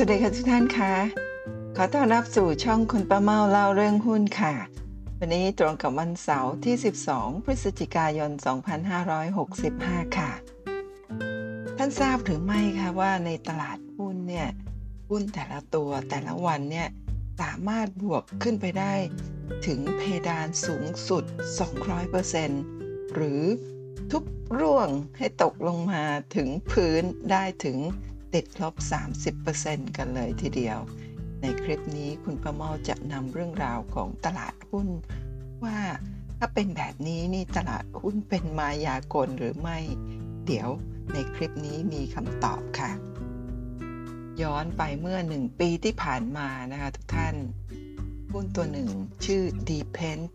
[0.00, 0.94] สวัสดีค่ะทุกท่านคะ
[1.76, 4.54] ขอต้อนรับสู่ช่องคุณป้าเมาเล่าเรื่องหุ้นค่ะ
[5.18, 6.74] วันนี้ตรงกับวันเสาร์ที่
[7.10, 8.30] 12 พฤศจิกายน
[9.24, 10.30] 2565 ค่ะ
[11.76, 14.48] ท่านทราบหรือไม่คะว่าในตลาดหุ้นเนี่ย
[15.08, 16.88] หุ้นแต่ละตัวแต่ละวันเนี่ย
[17.40, 18.94] สามารถบวกขึ้นไปได้
[19.66, 21.24] ถึงเพดานสูงสุด
[22.38, 23.42] 200%หรือ
[24.10, 24.24] ทุบ
[24.60, 26.02] ร่วงให้ตกลงมา
[26.36, 27.78] ถึงพื้นได้ถึง
[28.34, 28.74] ติดลบ
[29.36, 30.78] 30%กันเลยทีเดียว
[31.40, 34.88] ในคลิปนี้คุณประเมาจะนำเรื่องราวของตลาดหุ้น
[35.64, 35.78] ว่า
[36.38, 39.78] ถ้าเป็นแบบนี้นี่ตลาดหุ้นเป็นมายากลหรือไม่
[40.46, 40.68] เดี๋ยว
[41.12, 42.90] ในคลิปนี้มีคำตอบค่ะ
[44.42, 47.36] ย้อนไปเมื่อหนึ่งปีที่ผ่านมานะคะทุกท่าน
[48.32, 48.88] หุ้นตัวหนึ่ง
[49.24, 50.34] ชื่อ Depend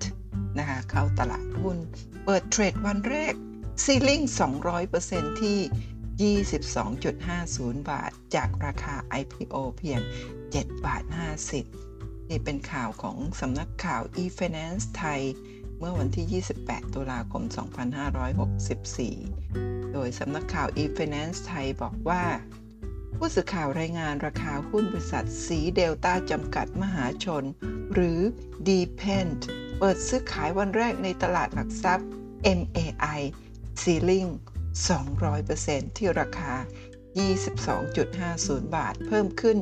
[0.57, 1.77] นะคะเข้าตลาดหุ้น
[2.25, 3.33] เปิดเทรดวันแรก
[3.83, 4.21] ซีลิง
[4.81, 5.59] 200%ที่
[6.19, 10.01] 22.50 บาท จากราคา IPO เพียง
[10.43, 11.03] 7 บาท
[11.67, 15.21] 50 นี่เป็นข่าวของสำนักข่าว e-finance ไทย
[15.79, 17.43] เมื่อวันที่ 28 ตุลาคม
[19.07, 22.23] 2564 โดยสำนักข่าว e-finance ไทยบอกว่า
[23.17, 27.43] ผู้สื่อข่าวรายงานราคาหุ้นบริษัทสีเดลต้าจำกัดมหาชน
[27.93, 28.19] หรือ
[28.69, 29.39] Depend
[29.79, 32.07] เปิดซื้อขายวันแรกในตลาดหลักทรัพย์
[32.59, 33.19] MAI
[33.81, 34.29] Ceiling
[34.81, 36.53] 200%ที่ราคา
[37.23, 39.57] 22.50 บาท เพิ่มขึ้น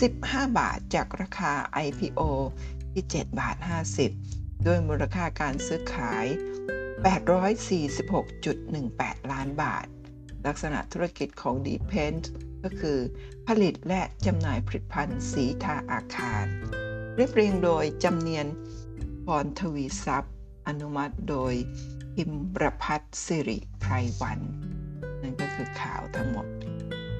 [0.00, 1.52] 15 บาทจากราคา
[1.86, 2.20] IPO
[2.92, 3.56] ที่ 7 บาท
[4.10, 6.26] 50 ด้วยมูลค่าการซื้อขาย
[7.98, 9.86] 846.18 ล้านบาท
[10.46, 12.22] ลักษณะธุรกิจของ Depend
[12.62, 12.98] ก็คือ
[13.48, 16.44] ผลิตและจำหน่ายผลิตภัณฑ์สีทาอาคาร
[17.16, 18.46] เรียบเรียงโดยจำเนียน
[19.26, 20.34] พรทวีทรัพย์
[20.68, 21.54] อนุมัติโดย
[22.14, 24.40] พิมประพัฒสิริไพรวัน
[25.22, 26.46] นั่นก็คือข่าวทั้งหมด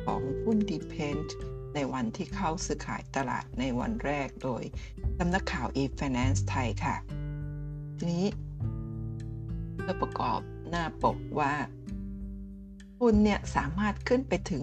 [0.04, 1.36] ของหุ้นดีเพนต์
[1.74, 4.62] ในวันที่เข้าซื้อขายตลาดในวันแรกโดย
[5.18, 6.96] สำนักข่าว e-finance ไทยค่ะ
[7.96, 8.26] ทีนี้
[9.76, 11.52] เพื่อประกอบหน้าปกว่า
[13.00, 14.62] หุ้นเนี่ยสามารถขึ้นไปถึง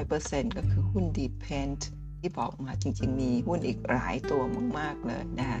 [0.00, 1.88] 200%ก็คือหุ้นดีเพนต์
[2.18, 4.42] ที่บอกมาจริงๆ มีหุ้นอีกหลายตัว
[4.78, 5.60] มาก ๆ เลยนะคะ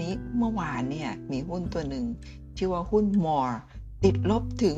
[0.00, 2.04] นี้เมื่อวานเนี่ยมีหุ้นตัวหนึ่ง
[2.56, 3.58] ชื่อว่าหุ้นมอร์
[4.04, 4.76] ติดลบถึง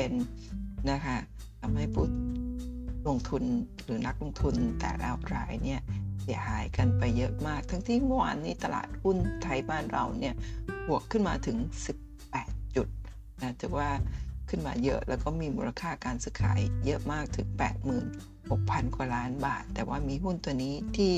[0.00, 0.08] 29.74%
[0.90, 1.16] นะคะ
[1.60, 2.06] ทำให้ผู้
[3.08, 3.42] ลงทุน
[3.84, 5.80] หรือนักลงทุนแต่ละรายเนี่ย
[6.20, 10.34] เสียหายกันไปเยอะมาก ทั้งที่เมื่อวานนี้ตลาดหุ้นไทยบ้านเราเนี่ย
[10.88, 11.56] บวกขึ้นมาถึง
[12.16, 12.88] 18 จุด
[13.40, 13.90] นะถือว่า
[14.48, 17.48] ขึ้นมาเยอะแล้วก็มีมูลค่าการซื้อขายเยอะมากถึง
[18.22, 21.12] 86,000 กว่าล้านบาท แต่ว่ามีหุ้นตัวนี้ที่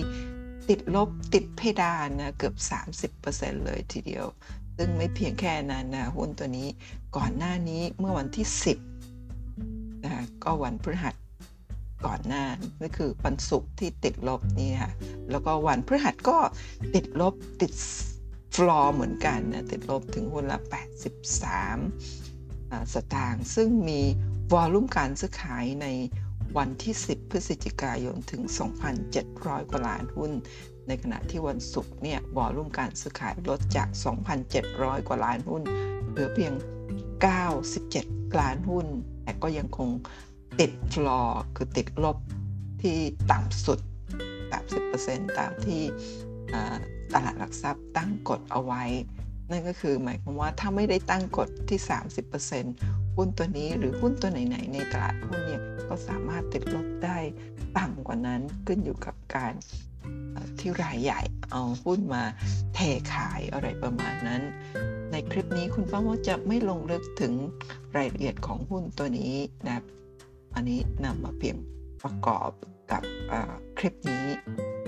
[0.69, 2.55] ติดลบติดเพดานนะเกือบ
[3.13, 4.27] 30%เลยทีเดียว
[4.77, 6.69] ซึ่งไม่เพียงแค่นั้นนะหุ้นตัวนี้
[7.17, 8.47] ก่อนหน้านี้เมื่อวันที่
[9.25, 11.15] 10นะก็วันพฤหัส
[12.07, 12.45] ก่อนหน้า
[12.81, 14.93] นี่คือวันศุกร์ที่ติดลบนี่ค่ะ
[15.31, 16.39] แล้วก็วันพฤหัสก็
[16.95, 17.73] ติดลบติด
[18.55, 20.59] ฟลอร์เหมือนกันนะติดลบถึงหุ้นละ
[21.97, 24.01] 83 สตางค์ซึ่งมี
[24.53, 25.87] วอลลุ่มการซื้อขายใน
[26.59, 28.43] วันที่ 10 พฤศจิกายนถึง
[29.07, 30.33] 2,700กว่าล้านหุ้น
[30.87, 33.89] ในขณะที่วันศุกร์เนี่ยวอลุ่มการซื้อขายลดจาก
[34.49, 35.63] 2,700 กว่าล้านหุ้น
[36.11, 36.53] เหลือเพียง
[37.47, 38.87] 97 ล้านหุ้น
[39.25, 39.89] แต่ก็ยังคง
[40.61, 42.17] ติดฟลอร์คือติดลบ
[42.83, 42.99] ที่
[43.31, 43.79] ต่ำสุด
[44.59, 45.83] 30%ตามที่
[47.15, 48.85] ตลาดหลักทรัพย์ตั้งกฎเอาไว้
[49.51, 51.79] นั่นก็คือหมายความว่าถ้าไม่ได้ตั้งกฎที่
[52.49, 57.19] 30%หุ้นตัวนี้หรือหุ้นตัวไหน ๆ ในตลาดหุ้นเนี่ยก็สามารถติดลบได้
[57.79, 59.53] ต่ำกว่านั้นขึ้นอยู่กับการ
[60.59, 61.21] ที่รายใหญ่
[61.51, 62.23] เอาหุ้นมา
[62.75, 62.79] เท
[63.13, 64.43] ขายอะไรประมาณนั้น
[65.11, 67.33] ในคลิปนี้คุณป้าว่าจะไม่ลงลึกถึง
[67.97, 69.35] รายละเอียดของหุ้นตัวนี้
[69.67, 69.83] นะ
[70.55, 71.57] อันนี้นำมาเพียง
[72.03, 72.51] ประกอบ
[72.91, 73.03] กับ
[73.79, 74.27] คลิปนี้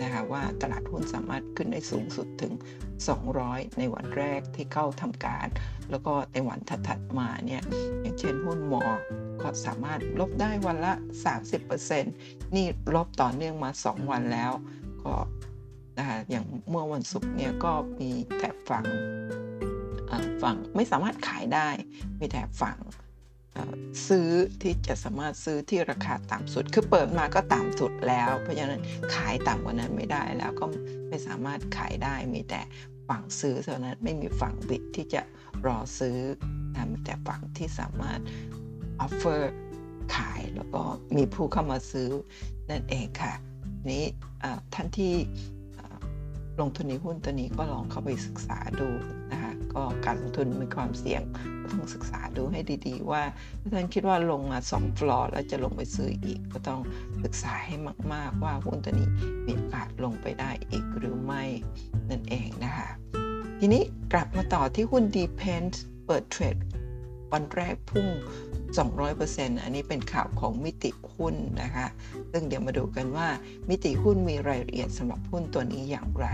[0.02, 2.52] นะคะว่าตลาดหุ้นสามารถขึ้นได้สูงสุดถึง
[3.16, 5.46] 200 ในวันแรกที่เข้าทำการ
[5.92, 7.62] แล้วก็ในวันถัดๆมาเนี่ย
[8.02, 8.82] อย่างเช่นหุ้นมอ
[9.42, 10.92] ก็สามารถลบได้วันละ
[11.74, 14.52] 30%นี่ลบต่อเนื่องมา 2 วันแล้ว
[15.02, 15.14] ก็
[15.98, 18.84] นะคะอย่างเมื่อวันศุกร์เนี่ยก็มีแต่ฝั่ง
[20.42, 21.68] ฝั่งไม่สามารถขายได้
[22.20, 22.78] มีแต่ฝั่ง
[24.08, 24.28] ซื้อ
[24.62, 28.82] ที่จะสามารถซื้อที่ราคาต่ำสุด คือเปิดมาก็ต่ำสุดแล้ว เพราะฉะนั้น
[29.14, 30.64] ขายต่ำกว่านั้นไม่ได้แล้วก็
[31.08, 32.60] ไม่สามารถขายได้มีแต่
[33.08, 35.22] ฝั่งซื้อเท่านั้นไม่มีฝั่งบิดที่จะ
[35.66, 36.18] รอซื้อ
[36.74, 38.20] นะมีแต่ฝั่งที่สามารถ
[39.00, 39.54] ออฟเฟอร์
[40.16, 40.82] ขายแล้วก็
[41.16, 42.08] มีผู้เข้ามาซื้อ
[42.70, 43.34] นั่นเองค่ะ
[43.90, 44.04] นี้
[44.74, 45.14] ท่านที่
[46.60, 48.88] ลงทุนในหุ้นตัวนี้ก็ลองเข้าไปศึกษาดู
[49.32, 51.22] นะคะก็การลงทุนมีความเสี่ยง
[51.62, 53.22] ก็ต้องศึกษาดูให้ดีๆ ว่า
[53.60, 56.80] ถ้าท่านคิดว่าลงมา2ฟลอร์แล้วจะลงไปซื้ออีก ก็ต้อง
[57.24, 57.74] ศึกษาให้
[58.12, 59.08] มาก ๆ ว่าหุ้นตัวนี้
[59.46, 61.44] มีโอกาสลงไปได้อีกหรือไม่
[62.10, 62.88] นั่นเองนะคะ
[63.64, 65.72] ทีนี้กลับมาต่อที่หุ้น Depend
[66.06, 66.56] เปิดเทรด
[67.32, 68.08] วันแรกพุ่ง
[68.84, 71.86] 200%อันนี้เป็นข่าวของมิติหุ้นนะคะ
[72.32, 73.28] ซึ่งเดี๋ยวมาดูกันว่า
[73.68, 76.26] มิติหุ้นมีรายละเอียดสำหรับหุ้นตัวนี้อย่างไร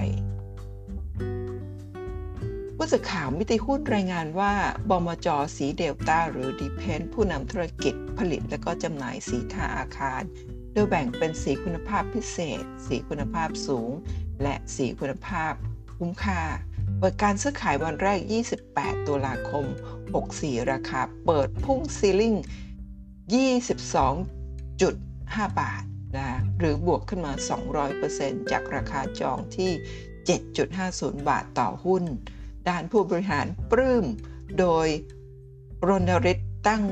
[2.77, 4.53] ผู้สื่อข่าวมิติหุ้นรายงานว่า
[4.91, 10.23] บมจสีเดลต้าหรือดีเพนผู้นำธุรกิจผลิตและก็จำหน่ายสีทาอาคาร
[10.73, 13.91] โดยแบ่งเป็นสีคุณภาพพิเศษ สีคุณภาพสูง
[14.43, 15.55] และสีคุณภาพ
[15.99, 16.41] คุ้มค่า
[16.99, 18.21] เปิดการซื้อขายวันแรก
[18.62, 19.65] 28 ตุลาคม
[20.19, 22.35] 64 ราคาเปิดพุ่งซีลิ่ง
[24.56, 25.83] 22.5 บาท
[26.17, 26.29] นะ
[26.59, 27.33] หรือบวกขึ้นมา
[27.93, 29.73] 200%จากราคาจองที่
[30.50, 32.05] 7.50 บาทต่อหุ้น
[32.69, 34.05] ด้านผู้บริหารปลื้ม
[34.59, 34.89] โดย
[35.89, 36.85] รณฤทธิ์ตั้ง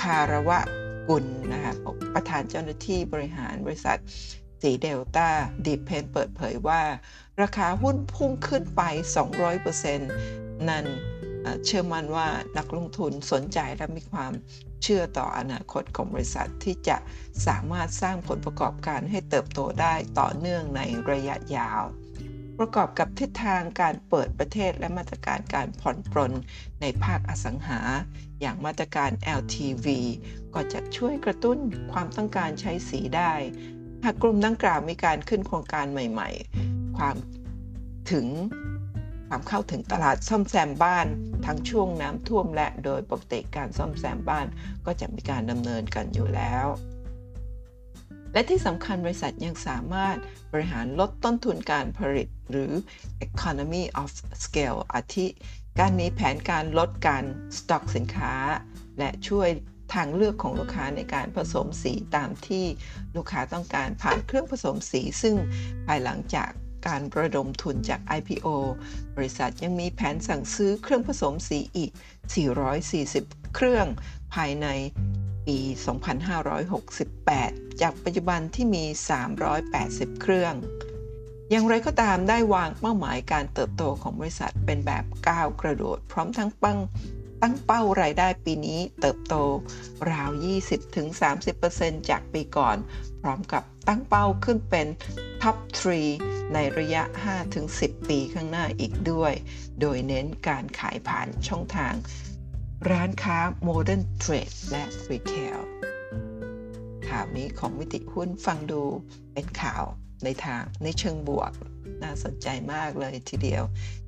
[0.00, 0.60] คารวะ
[1.08, 1.74] กุลนะคะ
[2.14, 3.98] ประธานเจ้าหน้าที่บริหารบริษัท
[4.64, 5.28] สีเดลต้า
[5.66, 6.82] ดีเพนเปิดเผยว่า
[7.42, 8.82] ราคาหุ้นพุ่งขึ้นไป
[9.54, 10.84] 200%นั่น
[11.64, 12.28] เชื่อมั่นว่า
[12.58, 14.32] นักลงทุนสนใจและมีความ
[14.82, 16.96] เชื่อต่ออนาคตของบริษัทที่จะ
[17.46, 21.82] สามารถสร้างผลประกอบการให้เติบโตได้ต่อเนื่องในระยะยาว
[22.58, 26.32] ประกอบกับทิศทางการเปิดประเทศและมาตรการการผ่อนปรน
[26.80, 27.80] ในภาคอสังหา
[28.40, 29.86] อย่างมาตรการ LTV
[30.54, 31.58] ก็จะช่วยกระตุ้น
[31.92, 33.32] ความต้องการใช้สีได้
[34.04, 36.30] หากกลุ่มดังกล่าวมีการขึ้นโครงการใหม่
[36.62, 37.16] ๆ ความ
[38.12, 38.26] ถึง
[39.28, 41.06] ความเข้าถึงตลาดซ่อมแซมบ้าน
[41.46, 44.46] ทั้งช่วงน้ำท่วมและโดยปกติการซ่อมแซมบ้าน
[44.86, 46.66] ก็จะมีการดำเนินกันอยู่แล้ว
[48.32, 50.16] และที่สำคัญบริษัทยังสามารถ
[50.52, 52.72] บริหารลดต้นทุนการผลิตหรือ
[53.26, 54.10] economy of
[54.44, 55.26] scale อาทิ
[55.78, 57.24] การมีแผนการลดการ
[57.56, 58.34] สต็อกสินค้า
[58.98, 59.48] และช่วย
[59.94, 62.66] ทางเลือกของลูกค้าในการผสมสีตามที่
[63.16, 65.36] ลูกค้าต้องการผ่านเครื่องผสมสี ซึ่ง
[65.86, 66.50] ภายหลังจาก
[66.86, 68.46] การระดมทุนจาก IPO
[69.16, 71.90] บริษัทยังมีแผนสั่งซื้อเครื่องผสมสีอีก
[72.72, 73.86] 440 เครื่อง
[74.34, 74.66] ภายใน
[75.46, 75.58] ปี
[76.94, 78.84] 2568 จากปัจจุบันที่มี
[79.52, 80.54] 380 เครื่อง
[81.50, 86.78] อย่างไรก็ตามได้วางเป้าหมายการเติบโตของบริษัทเป็นแบบก้าวกระโดด พร้อมทั้งปัง
[87.46, 89.34] ตั้งเป้ารายได้ปีนี้เติบโต
[90.12, 90.30] ราว
[90.94, 92.76] 20-30%จากปีก่อน
[93.22, 94.86] พร้อมกับตั้งเป้าขึ้นเป็น
[95.42, 95.56] ท็อป
[96.04, 97.02] 3ในระยะ
[97.56, 99.32] 5-10 ปีข้างหน้าอีกด้วย
[99.80, 101.94] โดยเน้นการขายผ่านช่องทาง
[102.90, 105.58] ร้านค้า Modern Trade และ Retail
[107.08, 108.82] ข่าวนี้ของมิติหุ้นฟังดู
[109.32, 109.84] เป็นข่าว
[110.24, 111.52] ในทางในเชิงบวก
[112.02, 113.62] น่าสนใจมากเลยทีเดียว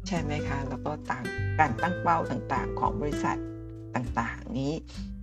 [0.07, 1.25] ใช่ไหมคะ แล้วก็ต่าง
[1.59, 3.39] การตั้งเป้าต่างๆ ของบริษัท
[3.95, 4.73] ต่างๆนี้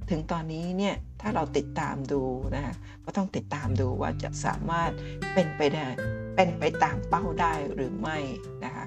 [0.10, 2.22] ถึงตอนนี้เนี่ยถ้าเราติดตามดู
[2.56, 2.76] นะ
[3.06, 4.92] ก็ต้องติดตามดูว่าจะสามารถ
[5.34, 5.88] เป็นไปได้
[6.36, 8.18] เป็นไปตามเป้าได้หรือไม่
[8.64, 8.86] นะคะ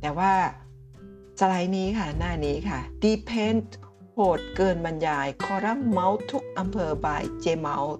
[0.00, 0.32] แต่ว่า
[1.40, 3.64] สไลด์นี้ค่ะหน้านี้ค่ะ depend
[4.12, 7.94] โหดเกินบรรยาย คอรัมเมาส์ทุกอำเภอบายเจเมาส์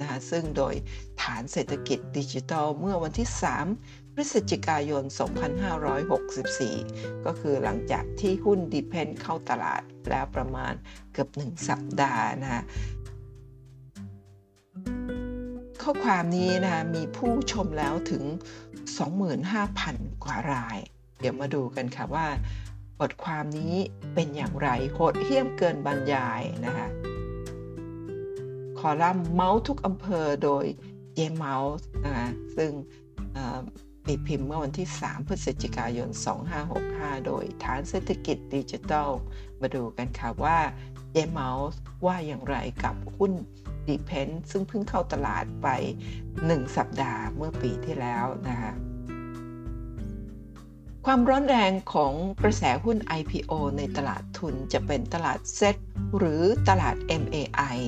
[0.00, 0.74] นะคะซึ่งโดย
[1.22, 3.28] ฐานเศรษฐกิจดิจิทัล เมื่อวันที่
[3.72, 5.04] 3 พฤศจิกายน
[6.34, 10.72] 2564 ก็คือหลังจากที่หุ้นดีเพนเข้าตลาดแล้วประมาณ
[11.12, 12.64] เกือบ 1 สัปดาห์นะ
[15.82, 18.24] ข้อความนี้นะมีผู้ชมแล้วถึง
[19.04, 20.78] 25,000 กว่าราย
[21.20, 22.26] เดี๋ยวมาดูกันค่ะว่า
[23.00, 23.74] บทความนี้
[24.14, 26.88] เป็นอย่างไรโหดเหี้ยมเกินบรรยายนะคะ
[28.78, 30.64] คอลัมน์เมาส์ทุกอำเภอโดย
[31.14, 32.70] เยเมาส์นะคะซึ่ง
[34.04, 36.08] ปีพิมพ์เมื่อวันที่ 3 พฤศจิกายน
[36.68, 39.10] 2565 โดยฐานเศรษฐกิจดิจิทัล
[39.60, 40.58] มาดูกันค่ะว่า
[41.12, 43.32] เยเมาส์ว่าอย่างไรกับหุ้น
[43.88, 45.68] ดีเพนซึ่งเพิ่งเข้าตลาดไป
[46.22, 48.72] 1 สัปดาห์เมื่อปีที่แล้วนะคะ
[51.04, 55.76] ความร้อนแรงของกระแสหุ้น IPO ในตลาดทุนจะเป็นตลาดเซ็ต
[56.18, 57.78] หรือตลาด MAI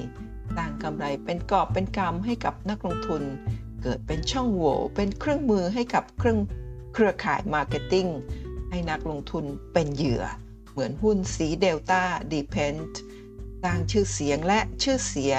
[0.58, 3.22] สร้างกำไรเป็นกอบเป็นกำให้กับนักลงทุน
[3.82, 6.38] เกิดเป็นช่องโหว่เป็นเครื่องมือให้กับเครื่อง
[6.94, 8.06] เครือข่ายมาร์เก็ตติ้ง
[8.70, 10.24] ให้นักลงทุนเป็นเหยื่อ
[10.70, 13.00] เหมือนหุ้นสีเดลต้าดีเพนต์
[13.62, 15.34] สร้างชื่อเสียงและชื่อเสีย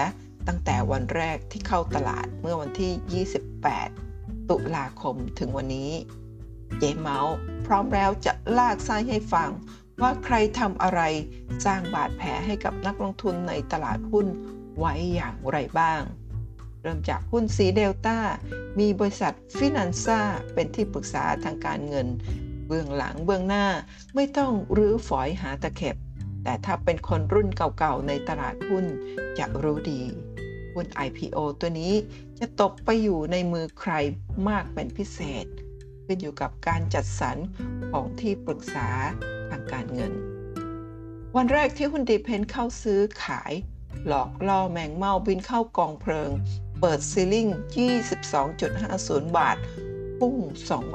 [0.47, 3.25] ตั้งแต่วันแรกที่เข้าตลาดเมื่อวันที่
[4.05, 5.91] 28 ตุลาคมถึงวันนี้
[6.79, 7.35] เจ๊เมาธ์
[7.65, 9.49] พร้อมแล้วจะลากไส้ให้ฟัง
[10.01, 11.01] ว่าใครทำอะไร
[11.65, 14.27] สร้างบาดแผลให้กับนักลงทุนในตลาดหุ้น
[14.79, 16.01] ไว้อย่างไรบ้าง
[16.81, 18.17] เริ่มจากหุ้นสีเดลต้า
[18.79, 20.19] มีบริษัทฟินันซ่า
[20.53, 22.07] เป็นที่ปรึกษาทางการเงิน
[22.67, 23.65] เบื้องหลังเบื้องหน้า
[24.15, 25.95] ไม่ต้องรื้อฝอยหาตะเข็บ
[26.43, 28.86] แต่ถ้าเป็นคนรุ่นเก่าๆ ในตลาดหุ้น
[29.38, 30.01] จะรู้ดี
[30.74, 31.93] หุ้น IPO ตัวนี้
[32.39, 33.93] จะตกไปอยู่ในมือใคร
[34.50, 35.45] มากเป็นพิเศษ
[36.05, 37.38] ขึ้นอยู่กับการจัดสรร
[37.91, 38.89] ของที่ปรึกษา
[39.50, 40.13] ทางการเงิน
[41.36, 43.53] วันแรกที่หุ้นดีเพนเข้าซื้อขาย
[44.08, 46.29] หลอกล่อแมงเม่าบินเข้ากองเพลิง
[46.79, 47.48] เปิดซีลิ่ง
[48.63, 49.58] 22.50 บาท
[50.19, 50.36] พุ่ง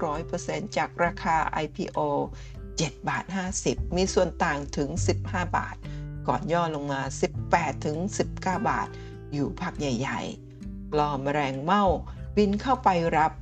[0.08, 1.98] 200%จากราคา IPO
[2.56, 3.24] 7บาท
[3.60, 4.90] 50 มีส่วนต่างถึง
[5.22, 5.76] 15 บาท
[6.28, 7.00] ก่อนย่อลงมา
[7.42, 8.88] 18 ถึง 19 บาท
[9.32, 11.84] อยู่พักใหญ่ๆล่อแมลงเม่า
[12.36, 13.32] บินเข้าไปรับ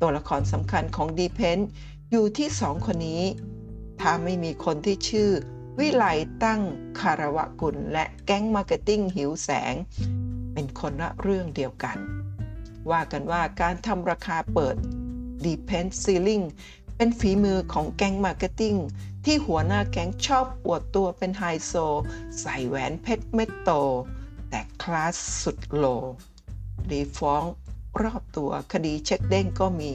[0.00, 1.58] ตัวละครสำคัญของดีเพน
[2.10, 3.22] อยู่ที่สองคนนี้
[4.00, 5.30] ถ้าไม่มีคนที่ชื่อ
[5.82, 6.04] วิไล
[6.44, 6.60] ตั้ง
[7.00, 9.74] คารวะกุลและแก๊งมาร์เก็ตติ้งหิวแสง
[10.52, 11.98] เป็นคนละเรื่องเดียวกัน
[12.90, 14.76] ว่ากันว่าการทำราคาเปิด
[15.44, 16.44] d e p e n d Ceiling
[16.96, 18.74] เป็นฝีมือของแก๊งมาร์เก็ตติ้ง
[19.24, 21.74] ที่หัวหน้าแก๊งชอบอวดตัวเป็นไฮโซ
[22.40, 23.70] ใส่แหวนเพชรเม็ดโต
[24.50, 25.84] แต่คลาสสุด low ค
[26.90, 27.44] ดีฟ้อง
[28.02, 29.92] รอบตัวคดีเช็คเด้งก็มี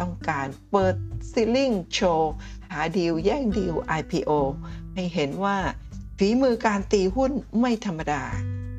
[0.00, 0.94] ต้องการเปิด
[1.30, 2.32] ceiling โชว์
[2.70, 4.30] หาดีลแย่งดีล IPO
[4.94, 5.58] ให้เห็นว่า
[6.18, 8.24] ฝีมือการตีหุ้นไม่ธรรมดา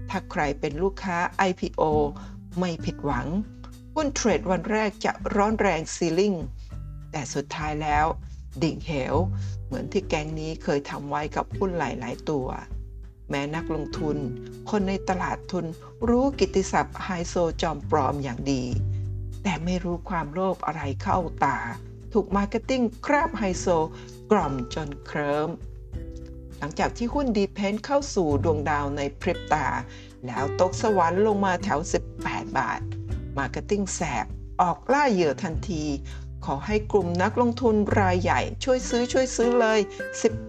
[0.10, 1.18] ถ้าใครเป็นลูกค้า
[1.50, 1.84] IPO
[2.60, 3.27] ไม่ผิดหวัง
[3.96, 6.33] หุ้นเทรดวันแรกจะร้อนแรง ceiling
[7.12, 8.06] แต่สุดท้ายแล้ว
[8.63, 9.15] ดิ่งเหว
[9.65, 12.48] เหมือนที่แก๊งนี้เคยทำไว้กับหุ้นหลาย ๆ ตัว
[13.30, 14.18] แม้นักลงทุน
[14.70, 15.65] คนในตลาดทุน
[16.10, 18.63] รู้กิติศัพท์ไฮโซจอมปลอมอย่างดี
[19.44, 21.58] แต่ไม่รู้ความโลภอะไรเข้าตา
[22.13, 23.68] ถูกมาร์เก็ตติ้งคราบไฮโซ
[24.32, 25.50] กล่อมจนเคลิ้ม
[26.63, 29.68] หลังจากที่หุ้นดีเพนเข้าสู่ดวงดาวในพริบตา
[30.27, 31.80] แล้วตกสวรรค์ลงมาแถว
[32.18, 32.82] 18 บาท
[33.38, 34.25] มาร์เก็ตติ้งแสบ
[34.62, 35.84] ออกล่าเหยื่อทันที
[36.46, 39.80] ขอให้กลุ่มนักลงทุนรายใหญ่ช่วยซื้อช่วยซื้อเลย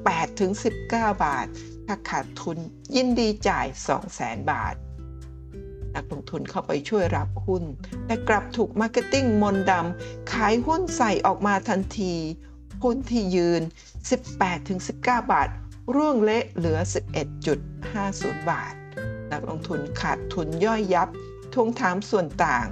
[0.06, 1.46] 18-19 บาท
[1.86, 2.58] ถ้าขาดทุน
[2.96, 3.66] ยินดีจ่าย
[4.08, 4.74] 200,000 บาท
[5.94, 7.64] นักลงทุนเข้าไปช่วยรับหุ้น
[8.06, 12.14] แต่กลับถูกมาร์เก็ตติ้งมนต์ดำขายหุ้นใส่ออกมาทันที
[12.82, 13.62] หุ้นที่ยืน
[14.46, 15.48] 18-19 บาท
[15.94, 16.78] ร่วงเละเหลือ
[17.64, 18.74] 11.50 บาท
[19.32, 21.08] นักลงทุนขาดทุนย่อยยับ
[21.54, 22.66] ทวงถามส่วนต่าง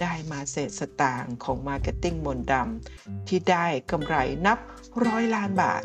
[0.00, 4.58] ได้มาเศษสตางค์ของมาร์เก็ตติ้งมนต์ดำที่ได้กำไรนับ
[5.06, 5.82] ร้อยล้านบาท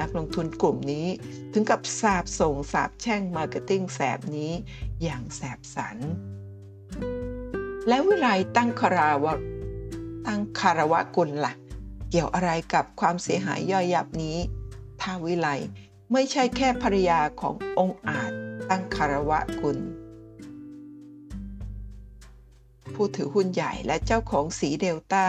[0.00, 1.06] นักลงทุนกลุ่มนี้
[1.52, 4.52] ถึงกับสาบส่งสาบแช่งมาร์เก็ตติ้งแสบนี้
[5.02, 5.96] อย่างแสบสัน
[7.88, 9.34] และวิไลตั้งคาราวะ
[10.26, 11.54] ตั้งคารวะกุลล่ะ
[12.10, 14.38] เกี่ยวอะไรกับความเสียหายย่อยยับนี้
[15.00, 15.48] ถ้าวิไล
[16.12, 18.32] ไม่ใช่แค่ภรรยาขององค์อาจ
[18.70, 19.78] ตั้งคารวะกุล
[22.94, 25.26] ผู้ถือหุ้นใหญ่และเจ้าของสีเดลต้า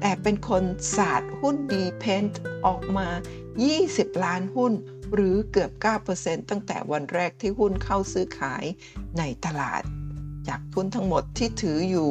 [0.00, 0.64] แต่เป็นคน
[0.96, 3.08] ศาสตร์หุ้นดีเพนต์ออกมา
[3.66, 4.72] 20 ล้านหุ้น
[5.14, 5.70] หรือเกือบ
[6.10, 8.64] 9%ตั้งแต่วันแรกที่หุ้นเข้าซื้อขาย
[9.18, 9.82] ในตลาด
[10.48, 12.10] จากหุ้นทั้งหมดที่ถืออยู่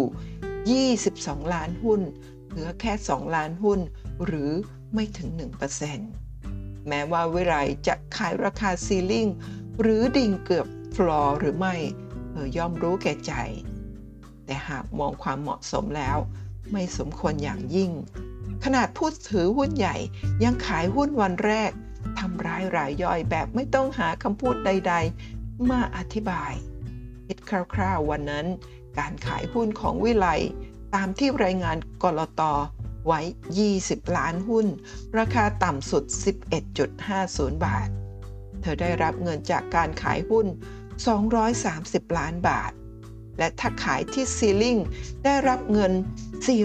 [1.01, 2.01] 22 ล้านหุ้น
[2.49, 3.79] เหลือแค่ 2 ล้านหุ้น
[4.25, 4.51] หรือ
[4.93, 6.22] ไม่ถึง 1%
[6.87, 7.55] แม้ว่าวิไร
[7.87, 9.27] จะขายราคาซีลิ่ง
[9.81, 11.75] หรือดิ่งเกือบฟลอร์หรือไม่
[12.29, 13.33] เธอย่อมรู้แก่ใจ
[14.45, 16.17] แต่หากมองความเหมาะสมแล้ว
[16.71, 17.91] ไม่สมควรอย่างยิ่ง
[18.63, 19.95] ขนาดผู้ถือหุ้นใหญ่
[20.43, 21.71] ยังขายหุ้นวันแรก
[22.19, 24.93] ทำร้ายรายย่อยแบบไม่ต้องหาคำพูดใด
[25.31, 26.53] ๆ มาอธิบาย
[27.27, 27.37] คิด
[27.75, 28.45] คร่าวๆวันนั้น
[28.97, 30.27] การขายหุ้นของวิไล
[30.95, 32.41] ตามที่รายงานกรต
[33.05, 33.21] ไว้
[33.69, 34.67] 20 ล้านหุ้น
[35.17, 36.03] ราคาต่ำสุด
[36.83, 37.89] 11.50 บาท
[38.61, 40.47] เธอได้รับเงินจากการขายหุ้น
[41.31, 42.71] 230 ล้านบาท
[43.37, 44.77] และถ้าขายที่ซีลิง
[45.23, 45.93] ได้รับเงิน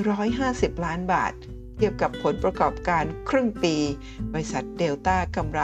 [0.07, 1.33] 450 ล้านบาท
[1.76, 3.76] เทียบกับผลประกอบการครึ่งปี
[4.33, 5.61] บริษัทเดลต้ากำไร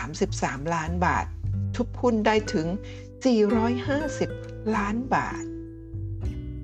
[0.00, 1.26] 33 ล้านบาท
[1.76, 2.66] ทุบหุ้นได้ถึง
[3.50, 5.44] 450 ล้านบาท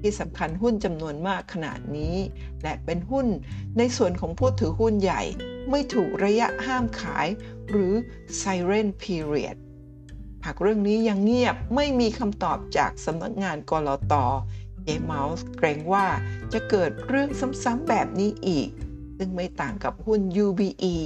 [0.01, 2.17] ที่สำคัญหุ้นจำนวนมากขนาดนี้
[2.63, 3.27] และเป็นหุ้น
[3.79, 5.23] ในส่วนของผู้ถือหุ้นใหญ่
[5.71, 7.27] ไม่ถูกระยะห้ามขาย
[7.69, 7.93] หรือ
[8.41, 9.57] Siren Period
[10.45, 14.15] หากเรื่องนี้ยังเงียบไม่มีคำตอบจากสำนักงานกรอต
[14.85, 16.07] เจเมาส์เกรงว่า
[16.53, 17.31] จะเกิดเรื่อง
[17.65, 18.69] ซ้ำๆแบบนี้อีก
[19.19, 20.97] ซึ่งไม่ต่างกับหุ้น UBE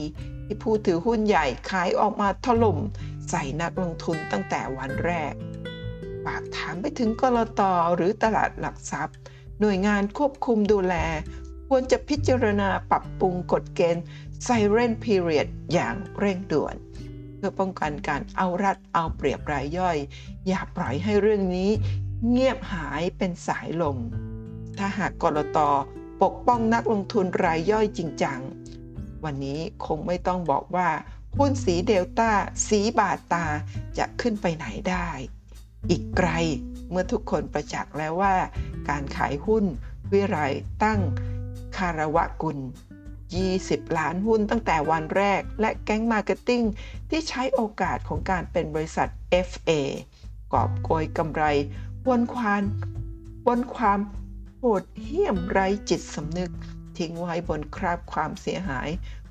[0.44, 2.78] ที่ผู้ถือหุ้นใหญ่ขายออกมาถล่ม
[3.30, 5.32] ใส่นักลงทุนตั้งแต่วันแรก
[6.24, 7.62] ฝากถามไปถึงกรต
[7.94, 9.16] หรือตลาดหลักทรัพย์
[9.60, 10.94] หน่วยงานควบคุมดูแล
[11.68, 14.04] ควรจะพิจารณาปรับปรุงกฎเกณฑ์
[14.46, 16.76] Siren Period อย่างเร่งด่วน
[17.36, 19.96] เพื่อป้องกันการเอารัดเอาเปรียบรายย่อย
[20.48, 21.70] อย่าปล่อยให้เรื่องนี้
[22.30, 23.98] เงียบหายเป็นสายลม
[24.78, 25.58] ถ้าหากก.ล.ต.
[26.22, 28.40] ปกป้องนักลงทุนรายย่อยจริงจัง
[29.24, 30.88] วันนี้คงไม่ต้องบอกว่า
[31.38, 32.30] หุ้นสีเดลต้า
[32.68, 33.46] สีบาทตา
[33.98, 35.08] จะขึ้นไปไหนได้
[35.90, 36.30] อีกไกล
[36.90, 38.34] เมื่อทุกคนประจักษ์แล้วว่า
[38.88, 39.64] การขายหุ้น
[40.12, 40.36] วิไล
[40.84, 41.00] ตั้ง
[41.76, 42.58] คารวะกุล
[43.26, 46.62] 20 ล้านหุ้นตั้งแต่วันแรก และแก๊งมาร์เก็ตติ้ง
[47.10, 49.08] ที่ใช้โอกาสของการเป็นบริษัท
[49.48, 49.70] FA
[50.52, 51.44] กอบโกยกำไร
[52.06, 52.62] บนควาน
[53.46, 54.00] บนความ
[54.58, 56.50] โหดเหี้ยมไร้จิตสำนึก
[56.98, 58.88] ทิ้งไว้บนคราบความเสียหาย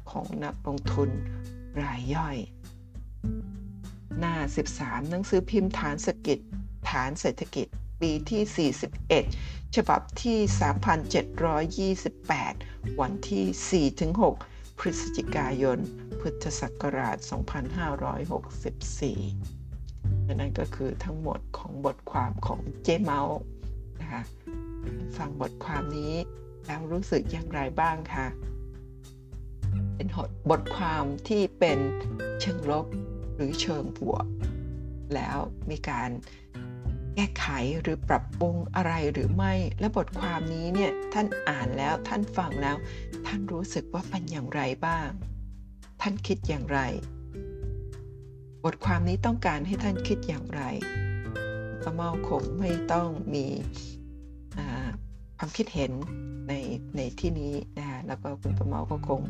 [0.10, 1.10] ของนักลงทุน
[1.82, 2.38] รายย่อย
[4.20, 4.36] หน้า
[4.74, 6.40] 13 หนังสือพิมพ์ฐานสกิจ
[6.90, 7.68] ฐานเศรษฐกิจ
[8.02, 8.72] ปีที่
[9.30, 10.40] 41 ฉบับที่
[12.00, 13.90] 3,728 วันที่
[14.34, 15.78] 4-6 พฤศจิกายน
[16.20, 17.28] พุทธศักราช 2564
[20.40, 23.40] นั่นก็คือทั้งหมดของบทความของเจเมาส์
[24.02, 24.24] นะคะ
[25.18, 26.14] ฟังบทความนี้
[26.66, 28.28] แล้วรู้สึกอย่างไรบ้างคะ
[29.96, 30.08] เป็น
[30.50, 31.80] บทความที่เป็น
[32.42, 32.86] เชิงลบ
[33.36, 34.26] หรือเชิงบวก
[35.16, 35.38] แล้ว
[35.70, 36.10] มีการ
[37.16, 37.48] แก้ไข
[37.82, 42.76] หรือปรับปรุงอะไรหรือไม่ และบทความนี้เนี่ยท่านอ่านแล้วท่านฟังแล้ว
[43.26, 45.10] ท่านรู้สึกว่าเป็นอย่างไรบ้าง
[46.02, 46.80] ท่านคิดอย่างไร
[48.64, 50.62] บทความนี้ต้องการให้ท่านคิดอย่างไร
[51.84, 53.48] ประเมาคงไม่ต้องมี
[55.46, 55.94] ความคิดเห็น
[56.48, 56.54] ใน
[56.98, 59.22] ในที่นี้นะคะแล้วก็คุณประเมาก็คง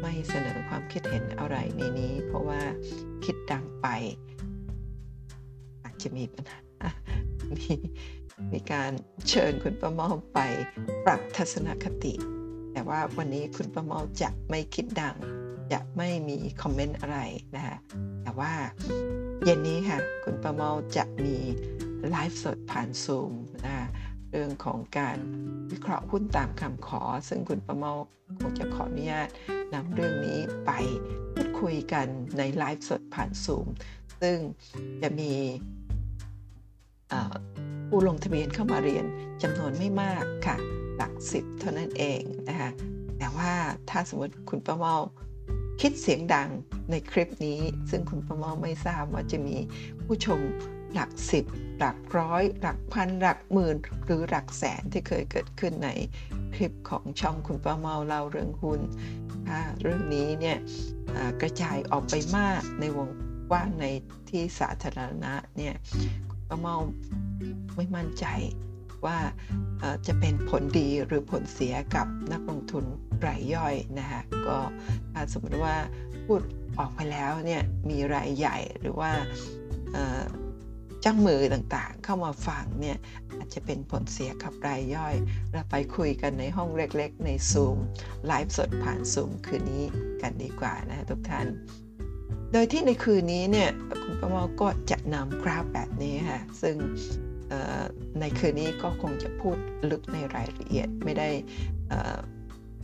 [0.00, 2.60] ไม่เสนอความคิดเห็นอะไรในนี้ เพราะว่า
[3.24, 3.86] คิดดังไป
[5.82, 6.58] อาจจะมีปัญหา
[7.58, 7.72] มี
[8.52, 8.92] มีการ
[9.28, 10.38] เชิญคุณประเมาไป
[11.04, 12.14] ปรับทัศนคติ
[12.72, 15.16] แต่ว่าวันนี้คุณประเมาจะไม่คิดดัง
[15.72, 17.18] จะไม่มีคอมเมนต์อะไร
[17.56, 17.76] นะคะ
[18.22, 18.52] แต่ว่า
[19.44, 21.36] เย็นนี้ค่ะ คุณประเมาจะมี
[22.10, 23.32] ไลฟ์สดผ่านซูม
[23.66, 23.76] นะ
[24.30, 25.18] เรื่องของการ
[25.70, 27.92] วิเคราะห์หุ้นตามคำขอ ซึ่งคุณประเมา
[28.40, 29.28] คงจะขออนุญาต
[29.74, 30.70] นำเรื่องนี้ไป
[31.32, 32.06] พูดคุยกัน
[32.38, 33.66] ในไลฟ์สดผ่านซูม
[34.20, 34.38] ซึ่ง
[35.02, 35.32] จะมี
[37.88, 39.04] ผู้ลงทะเบียนเข้ามาเรียน
[39.42, 40.56] จำนวนไม่มากค่ะ
[40.96, 42.70] หลักสิบเท่านั้นเองนะคะ
[43.18, 43.52] แต่ว่า
[43.90, 44.96] ถ้าสมมติคุณประเมา
[45.80, 46.48] คิดเสียงดัง
[46.90, 49.56] ในคลิปนี้ ซึ่งคุณประเมาไม่ทราบว่าจะมี
[50.04, 50.40] ผู้ชม
[50.94, 51.44] หลักสิบ
[51.78, 53.76] หลักร้อย หลักพัน หลักหมื่น
[54.06, 55.90] หรือหลักแสนที่เคยเกิดขึ้นใน
[56.54, 58.80] คลิปของช่องคุณป้าเมาเล่าเรื่องหุ้น
[59.82, 60.58] เรื่องนี้เนี่ย
[61.40, 63.08] กระจายออกไปมากในวง
[63.50, 63.86] กว้างใน
[64.28, 65.74] ที่สาธารณะเนี่ย
[66.48, 66.76] ป้าเมา
[67.76, 68.26] ไม่มั่นใจ
[69.06, 69.18] ว่า
[70.06, 72.84] จะเป็นผลดีหรือผลเสียกับนักลงทุน
[73.26, 74.58] รายย่อยนะคะก็
[75.12, 75.76] ถ้าสมมติว่า
[76.26, 76.40] พูด
[76.78, 79.10] ออกไปแล้วเนี่ยมีรายใหญ่หรือว่า
[81.04, 82.96] จ้างมือต่างๆ เข้ามาฟังเนี่ย
[83.36, 85.14] อาจจะเป็นผลเสียกับรายย่อย
[85.52, 87.76] เราไปคุยกันในห้องเล็กๆ ในซูม
[88.26, 89.84] ไลฟ์สดผ่านซูมคืนนี้
[90.22, 91.46] กันดีกว่านะทุกท่าน
[92.52, 93.70] โดยที่ในคืนนี้เนี่ย
[94.02, 96.76] คุณประมอก็จะนำกราฟแบบนี้ค่ะซึ่ง
[98.20, 99.56] ในคืนนี้ก็คงจะพูด
[99.90, 101.28] ลึกในรายละเอียดไม่ได้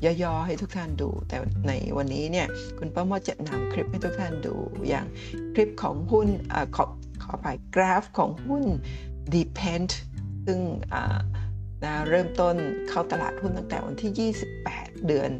[0.04, 1.36] ย่อๆให้ทุกท่านดู แต่
[1.68, 2.46] ในวันนี้เนี่ย
[2.78, 4.54] คุณป้าโมจะนำคลิปให้ทุกท่านดู
[4.88, 5.06] อย่าง
[5.54, 6.84] คลิปของหุ้นอขอ
[7.22, 8.64] ขอไปกราฟของหุ้น
[9.34, 9.90] Depend
[10.46, 10.60] ซึ่ง
[11.84, 12.56] นะเริ่มต้น
[12.88, 14.32] เข้าตลาดหุ้นตั้งแต่วันที่
[14.64, 15.30] 28 เดือน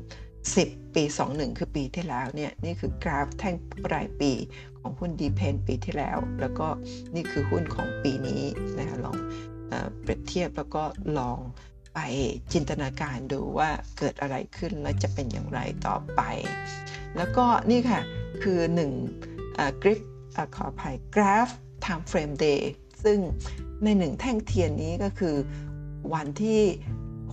[0.42, 3.54] 10 ปี 21 คือปีที่แล้วเนี่ยนี่คือกราฟแท่ง
[3.94, 4.32] รายปี
[4.80, 6.68] ของหุ้น Depend ปีที่แล้ว แล้วก็
[7.14, 8.42] นี่คือหุ้นของปีนี้
[8.78, 9.18] นะคะลอง
[10.02, 10.82] เปรียบเทียบแล้วก็
[11.18, 11.38] ลอง
[11.94, 11.98] ไป
[12.52, 16.20] จินตนาการดูว่าเกิดอะไรขึ้นและจะเป็นอย่างไรต่อไป
[17.16, 18.00] แล้วก็นี่ค่ะ
[18.42, 18.60] คือ
[19.18, 20.00] 1กริฟ
[20.56, 21.48] ขออภัยกราฟ
[21.87, 22.62] time frame day
[23.05, 23.18] ซึ่ง
[23.83, 25.37] ในหนึ่งแท่งเทียนนี้ก็คือ
[26.14, 26.61] วันที่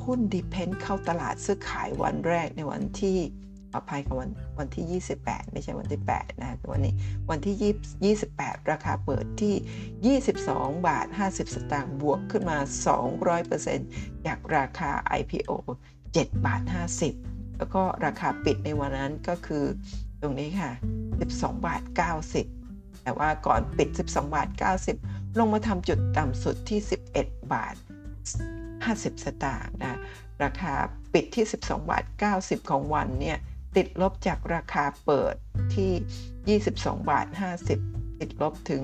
[0.04, 3.18] หุ้นดิเพนเข้าตลาดซื้อขายวันแรกในวันที่
[3.76, 6.94] อภัยกับวันวันที่ 28 ไม่ใช่วันที่ 8 นะวันนี้
[7.30, 12.58] วันที่28ราคาเปิดที่ 22 บาท 50 สตางค์บวกขึ้นมา
[13.42, 15.52] 200%จากราคา IPO
[16.02, 16.62] 7 บาท
[17.12, 19.66] 50 แล้วก็ราคาปิดในวันนั้นก็คือ
[20.22, 20.72] ตรงนี้ค่ะ
[21.18, 21.82] 12 บาท
[22.22, 22.62] 90
[23.04, 24.48] แต่ว่าก่อนปิด 12 บาท
[24.94, 26.80] 90 ลงมาทำจุดต่ำสุดที่
[27.16, 27.76] 11 บาท
[28.56, 30.00] 50 สตางค์นะ
[30.44, 30.74] ราคา
[31.13, 32.04] ปิดที่ 12 บาท
[32.38, 33.38] 90 ของวันเนี่ย
[33.76, 35.36] ติดลบจากราคาเปิด
[35.76, 37.28] ที่ 22 บาท
[37.74, 38.84] 50 ติดลบถึง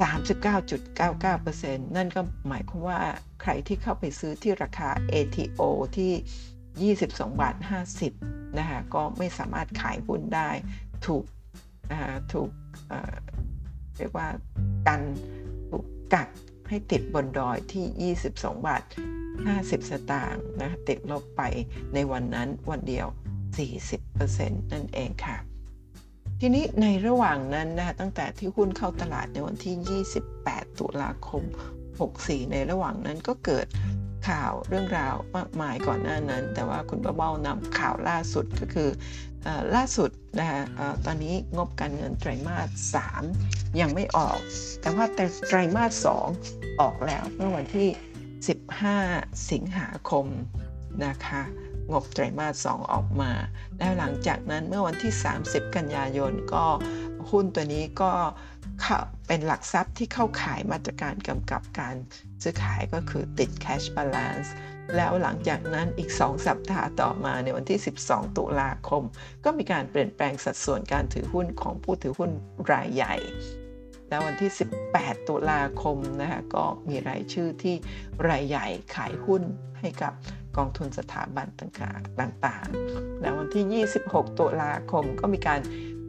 [0.00, 3.00] 39.99%นั่นก็หมายความว่า
[3.42, 5.60] ใครที่เข้าไปซื้อที่ราคา ATO
[5.96, 7.56] ที่ 22 บาท
[8.06, 10.50] 50 นะคะก็ไม่สามารถขายหุ้นได้
[11.06, 11.24] ถูก
[12.32, 12.50] ถูก
[13.96, 14.28] เรียกว่า
[14.86, 15.00] กัน
[15.70, 16.28] ถูกกัก
[16.68, 18.82] ให้ติดบนดอยที่ 22 บาท
[19.36, 21.42] 50 สตางค์นะติดลบไป
[21.94, 23.06] ในวันนั้นวันเดียว
[23.74, 25.36] 40%นั่นเองค่ะ
[26.40, 31.42] ทีนี้ในระหว่างนั้นนะตั้งแต่ที่หุ้นเข้าตลาดในวันที่ 28 ตุลาคม
[31.98, 33.66] 64 ในระหว่างนั้นก็เกิด
[34.28, 38.88] ข่าวเรื่องราวมากมายก่อนหน้านั้น แต่ว่าคุณป้าเบ้านำข่าวล่าสุดก็คือ
[39.74, 40.62] ล่าสุดนะคะ
[41.06, 42.58] ตอนนี้งบการเงินไตรมา
[42.94, 42.96] ส
[43.32, 44.38] 3 ยังไม่ออก
[44.80, 45.06] แต่ว่า
[45.48, 46.06] ไตรมาส
[46.42, 47.88] 2 ออกแล้วเมื่อวันที่
[48.68, 50.26] 15 สิงหาคม
[51.04, 51.42] นะคะ
[51.92, 53.32] งบไตรมาส 2 ออกมา
[53.78, 55.12] แล้วหลังจากนั้นเมื่อวันที่
[55.44, 56.64] 30 กันยายนก็
[57.30, 58.12] หุ้นตัวนี้ก็
[59.26, 61.96] เป็นหลักทรัพย์ที่เข้าขายมาตรการกำกับการ
[62.42, 64.48] ซื้อขายก็คือติด cash balance
[64.96, 69.02] แล้วหลังจากนั้นอีก 2 สัปดาห์ต่อมาในวันที่ 12 ตุลาคม
[69.44, 72.30] ก็มีการเปลี่ยนแปลงสัดส่วนการถือหุ้นของผู้ถือหุ้น
[72.72, 73.14] รายใหญ่
[74.08, 74.50] แล้ววันที่
[74.88, 77.74] 18 ตุลาคมนะคะก็มีรายชื่อที่
[78.28, 79.42] รายใหญ่ขายหุ้น
[79.80, 80.12] ให้กับ
[80.56, 85.60] กองทุนสถาบันต่างๆ แล้ววันที่ 26 ตุลาคมก็มีการ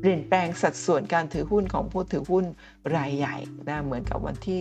[0.05, 2.45] เปลี่ยนแปลงสัดส่วนการถือหุ้นของผู้ถือหุ้น
[2.95, 3.35] รายใหญ่
[3.67, 4.59] นะเหมือนกับวันที่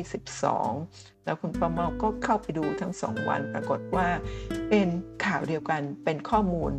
[0.60, 4.08] 12 แล้วคุณประเมาก็เข้าไปดูทั้ง 2 วันปรากฏว่า
[4.68, 4.88] เป็น
[5.24, 6.72] ข่าวเดียวกันเป็นข้อมูล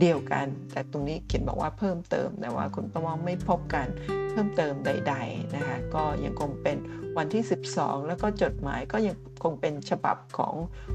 [0.00, 3.86] เดียวกัน แต่ตรงนี้เขียนบอกว่าเพิ่มเติมแต่ว่าคุณประเมาไม่พบกัน
[4.30, 6.76] เพิ่มเติมใดๆนะคะก็ยังคงเป็น
[7.16, 7.42] วันที่
[7.74, 10.54] 12 แล้วก็จดหมายก็ยังคงเป็นฉบับของ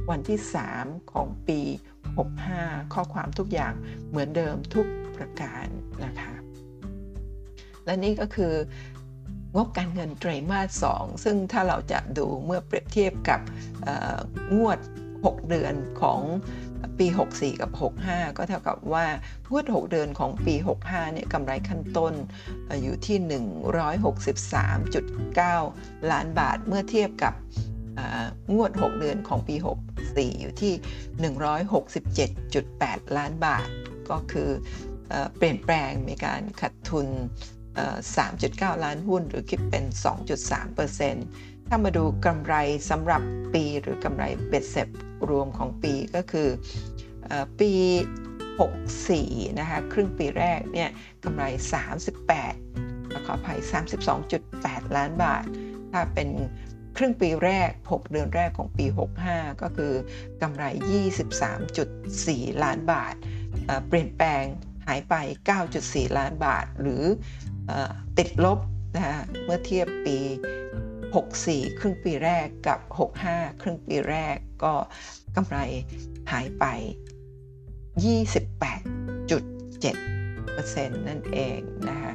[0.09, 0.39] วันที่
[0.75, 1.59] 3 ของปี
[2.27, 3.73] 65 ข้อความทุกอย่าง
[4.09, 4.85] เหมือนเดิมทุก
[5.15, 5.65] ประการ
[6.05, 6.44] นะคะ
[7.85, 8.53] และนี่ก็คือ
[9.55, 13.41] งบการเงินไตรมาส 2 ซึ่งถ้าเราจะดูเมื่อเปรียบเทียบกับ
[14.55, 14.79] งวด
[15.13, 16.21] 6 เดือนของ
[16.99, 17.71] ปี 64 กับ
[18.03, 19.05] 65 ก็เท่ากับว่า
[19.51, 22.13] งวด6 เดือนของปี 65 เนี่ยกำไรขั้นต้น
[22.83, 23.17] อยู่ที่
[25.45, 27.33] 163.9 ล้านบาท เมื่อเทียบกับ
[28.53, 29.55] งวด 6 เดือนของปี
[29.97, 30.73] 64 อยู่ที่
[32.33, 33.67] 167.8 ล้านบาท
[34.09, 34.49] ก็คือ
[35.37, 37.07] เปลี่ยนแปลงมีการขาดทุน
[38.13, 39.83] 3.9 ล้านหุ้น หรือคิดเป็น
[40.57, 42.55] 2.3%ถ้ามาดูกำไร
[42.89, 43.21] สำหรับ
[43.53, 44.87] ปีหรือกำไรเบ็ดเสร็จ
[45.29, 46.49] รวมของปีก็คือ
[47.59, 47.71] ปี
[48.65, 50.89] 64 นะคะ ครึ่งปีแรกเนี่ย
[51.23, 51.43] กำไร
[52.13, 53.59] 38 ขออภัย
[54.27, 55.43] 32.8 ล้านบาท
[55.91, 56.29] ถ้าเป็น
[56.97, 58.85] ครึ่งปีแรก 6 เดือนแรกของปี
[59.23, 59.93] 65 ก็คือ
[60.41, 60.63] กำไร
[61.83, 63.15] 23.4 ล้านบาท
[63.87, 64.43] เปลี่ยนแปลง
[64.87, 65.13] หายไป
[65.67, 67.03] 9.4 ล้านบาท หรือ
[68.17, 68.59] ติดลบ
[68.95, 70.17] นะฮะเมื่อเทียบปี
[71.15, 72.79] 64 ครึ่งปีแรกกับ
[73.21, 74.73] 65 ครึ่งปีแรกก็
[75.35, 75.57] กำไร
[76.31, 76.65] หายไป
[78.25, 82.13] 28.7%นั่นเองนะคะ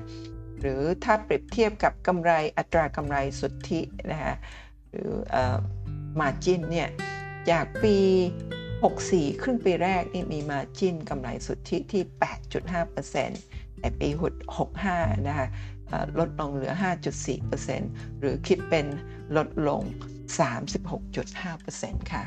[0.61, 3.81] หรือถ้าเปรียบเทียบกับกำไรอัตรากำไรสุทธิ
[4.11, 4.35] นะคะ
[4.91, 5.11] หรือ
[6.19, 6.91] มาจินเนี่ย
[7.51, 7.97] จากปี
[8.89, 12.03] 64 ครึ่งปีแรกนี่มีมาจินกำไรสุทธิที่
[12.71, 14.35] 8.5%แต่ปีหด
[14.81, 15.49] 65 นะคะ
[16.19, 16.73] ลดลงเหลือ
[17.47, 18.87] 5.4%หรือคิดเป็น
[19.37, 19.83] ลดลง
[20.93, 22.25] 36.5%ค่ะ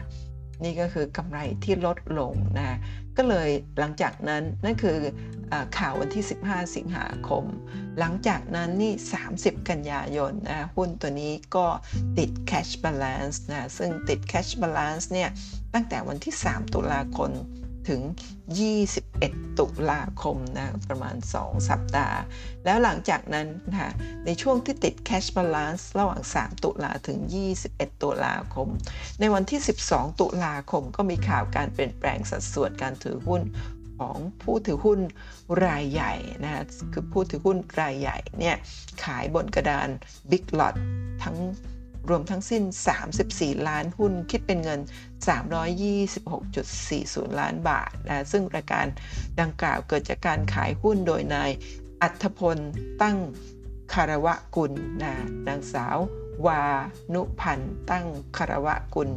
[0.63, 2.77] นี่ก็คือกำไรที่ลดลงนะ
[3.17, 3.49] ก็เลย
[3.79, 4.97] หลังจากนั้นนั่นคือ
[5.51, 7.45] อข่าววันที่ 15 สิงหาคม
[7.99, 8.93] หลังจากนั้นนี่
[9.31, 11.67] 30 กันยายนนะหุ้นตัวนี้ก็
[12.17, 15.29] ติด cash balance นะซึ่งติด cash balance เนี่ย
[15.73, 17.31] ตั้งแต่วันที่ 3 ตุลาคม
[17.89, 18.01] ถึง
[18.79, 22.17] 21 ตุลาคมนะประมาณ 2 สัปดาห์
[22.65, 23.93] แล้วหลังจากนั้นนะ
[24.25, 27.19] ในช่วงที่ติด cash balance ระหว่าง 3 ตุลาถึง
[27.59, 28.67] 21 ตุลาคม
[29.19, 33.41] ในวันที่ 12 ตุลาคมก็มีข่าวการเปลี่ยนแปลงสัดส่วนการถือหุ้น
[33.99, 34.99] ของผู้ถือหุ้น
[35.65, 38.55] รายใหญ่นะคือผู้ถือหุ้นรายใหญ่เนี่ย
[39.03, 39.89] ขายบนกระดาน
[40.31, 40.75] Big Lot
[41.23, 41.37] ทั้ง
[42.09, 42.63] รวมทั้งสิ้น
[43.13, 44.79] 34 ล้านหุ้น คิดเป็นเงิน
[45.69, 48.85] 326.40 ล้านบาทนะซึ่งรายการ
[49.39, 51.51] ดังกล่าวเกิดจากการขายหุ้นโดยนาย
[52.01, 52.57] อัธพล
[53.01, 53.17] ตั้ง
[53.93, 55.13] คารวะกุลนะ
[55.47, 55.97] นางสาว
[56.45, 56.61] วา
[57.13, 58.05] นุพันธ์ตั้ง
[58.37, 59.09] คารวะกุล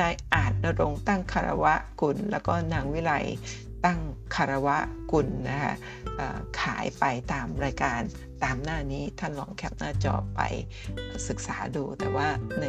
[0.00, 3.12] นายอาจนรงตั้งคารวะกุล แล้วก็นางวิไล
[3.84, 4.00] ตั้ง
[4.34, 4.78] คารวะ
[5.12, 5.74] กุลนะคะ
[6.60, 8.00] ขายไปตามรายการ
[8.44, 10.40] ตามหน้านี้ท่านลองแคปหน้าจอไป
[11.28, 12.28] ศึกษาดู แต่ว่า
[12.60, 12.66] ใน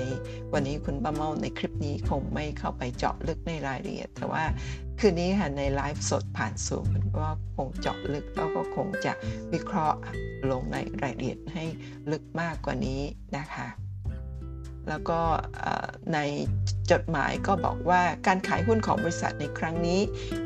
[0.54, 4.43] วันนี้คุณป้าเมาในคลิปนี้คงไม่เข้าไปเจาะลึกในรายละเอียด แต่ว่า
[4.99, 6.86] คืนนี้ค่ะในไลฟ์สดผ่านซูม
[7.21, 9.13] ว่าคงเจาะลึกแล้วก็คงจะ
[9.54, 9.99] วิเคราะห์
[10.51, 11.65] ลงในรายละเอียดให้
[12.12, 13.01] ลึกมากกว่านี้
[13.38, 13.67] นะคะ
[14.89, 15.19] แล้วก็
[16.13, 16.19] ใน
[16.91, 20.02] จดหมายก็บอกว่าการขายหุ้นของบริษัทในครั้งนี้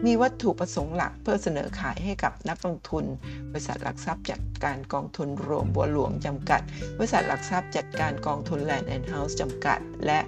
[0.05, 3.05] มีวัตถุประสงค์หลักเพื่อเสนอขายให้กับนักลงทุน
[3.51, 6.61] บริษัทหลักทรัพย์จัดการกองทุนรวมบัวหลวงจำกัด
[6.97, 10.19] บริษัทหลักทรัพย์จัดการกองทุน Land and House จำกัด และ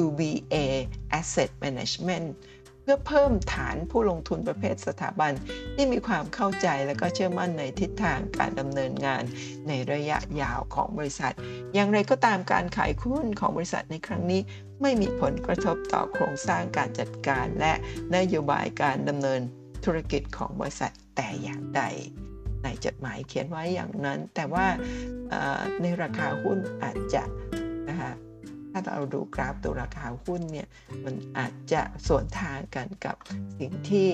[0.00, 0.56] UBA
[1.18, 2.26] Asset Management
[2.88, 5.32] พื่อเพิ่มฐานผู้ลงทุนประเภทสถาบัน
[5.74, 9.22] ที่มีความเข้าใจและก็เชื่อมั่นในทิศทางการดำเนินงาน
[9.68, 11.32] ในระยะยาวของบริษัท
[11.74, 14.40] อย่างไรก็ตามการขายหุ้นของบริษัทในครั้งนี้
[14.82, 17.72] ไม่มีผลกระทบต่อโครงสร้างการจัดการ และ
[18.16, 19.40] นโยบายการดำเนิน
[19.84, 21.82] ธุรกิจของบริษัทแต่อย่างใด
[22.62, 24.66] ในจดหมายเขียนไว้อย่างนั้น แต่ว่า
[25.82, 27.22] ในราคาหุ้นอาจจะ
[27.88, 28.12] นะคะ
[28.76, 30.68] ถ้าเราดูกราฟตัวราคาหุ้นเนี่ย
[31.04, 33.16] มันอาจจะสวนทางกันกับ
[33.58, 34.06] สิ่งที่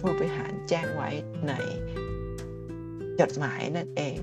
[0.00, 1.10] ผู้บริหารแจ้งไว้
[1.48, 1.52] ใน
[3.20, 4.16] จดหมายนั่นเอง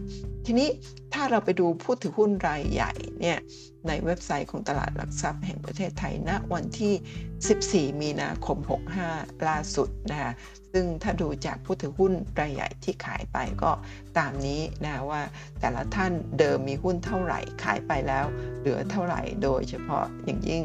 [0.46, 0.70] ทีนี้
[1.14, 3.40] ถ้าเราไปดูผู้ถือหุ้นรายใหญ่เนี่ย
[3.88, 8.58] ในเว็บไซต์ของตลาดหลักทรัพย์แห่งประเทศไทยณวันที่ 14 มีนาคม
[9.04, 10.34] 65 ล่าสุดนะคะ
[10.74, 13.72] ซึ่งถ้าดูจากผู้ถือหุ้นรายใหญ่ที่ขายไปก็
[14.18, 15.22] ตามนี้นะว่า
[15.60, 18.26] แต่ละท่านเดิมมีหุ้นเท่าไหร่ขายไปแล้ว
[18.60, 20.64] เหลือเท่าไหร่โดยเฉพาะอย่างยิ่ง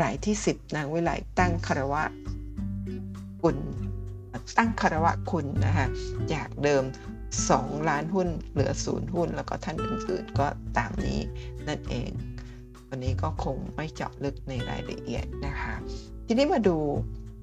[0.00, 2.04] รายที่ 10 นางวิไลตั้งคารวะ
[3.42, 3.56] คุณ
[4.58, 5.86] ตั้งคารวะคุณนะคะ
[6.32, 6.82] จากเดิม
[7.44, 10.46] 2 ล้านหุ้นเหลือศูนย์หุ้น แล้วก็ท่านอื่นๆก็
[10.78, 11.20] ตามนี้
[11.68, 12.10] นั่นเอง
[12.88, 15.74] วันนี้ก็คงไม่เจาะลึกในรายละเอียดนะคะ
[16.26, 16.78] ทีนี้มาดู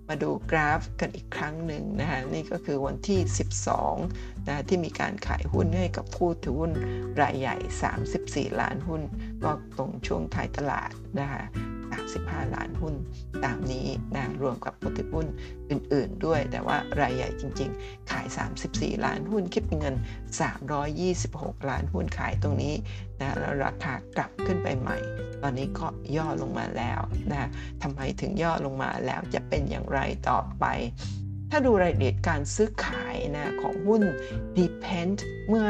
[0.10, 3.20] มาดูกราฟกันอีกครั้งหนึ่งนะฮะนี่ก็คือวันที่
[3.84, 6.72] 12นะที่มีการขายหุ้นให้กับผู้ถือหุ้น
[7.22, 7.56] รายใหญ่
[8.10, 9.02] 34 ล้านหุ้น
[9.44, 11.44] ก็ตรงช่วงท้ายตลาดนะคะ
[12.02, 12.96] 35 ล้านหุ้น
[13.44, 15.28] ตามนี้นะรวมกับผู้ถือหุ้น
[15.70, 18.26] อื่น ๆ ด้วย แต่ว่ารายใหญ่จริง ๆ ขาย
[18.66, 19.96] 34 ล้านหุ้นคิดเป็นเงิน
[21.02, 22.74] 326 ล้านหุ้นขายตรงนี้
[23.20, 24.98] นะแล้วราคากลับขึ้นไปใหม่
[25.42, 27.02] ตอนนี้ก็ย่อลงมาแล้ว
[27.32, 27.50] นะ
[27.82, 30.66] ทำไมถึงย่อลงมาแล้วจะเป็นอย่างไรต่อไป
[31.50, 34.04] ถ้าดูรายละเอียดการซื้อขายนะของหุ้น
[34.58, 35.68] Depend เมื่อ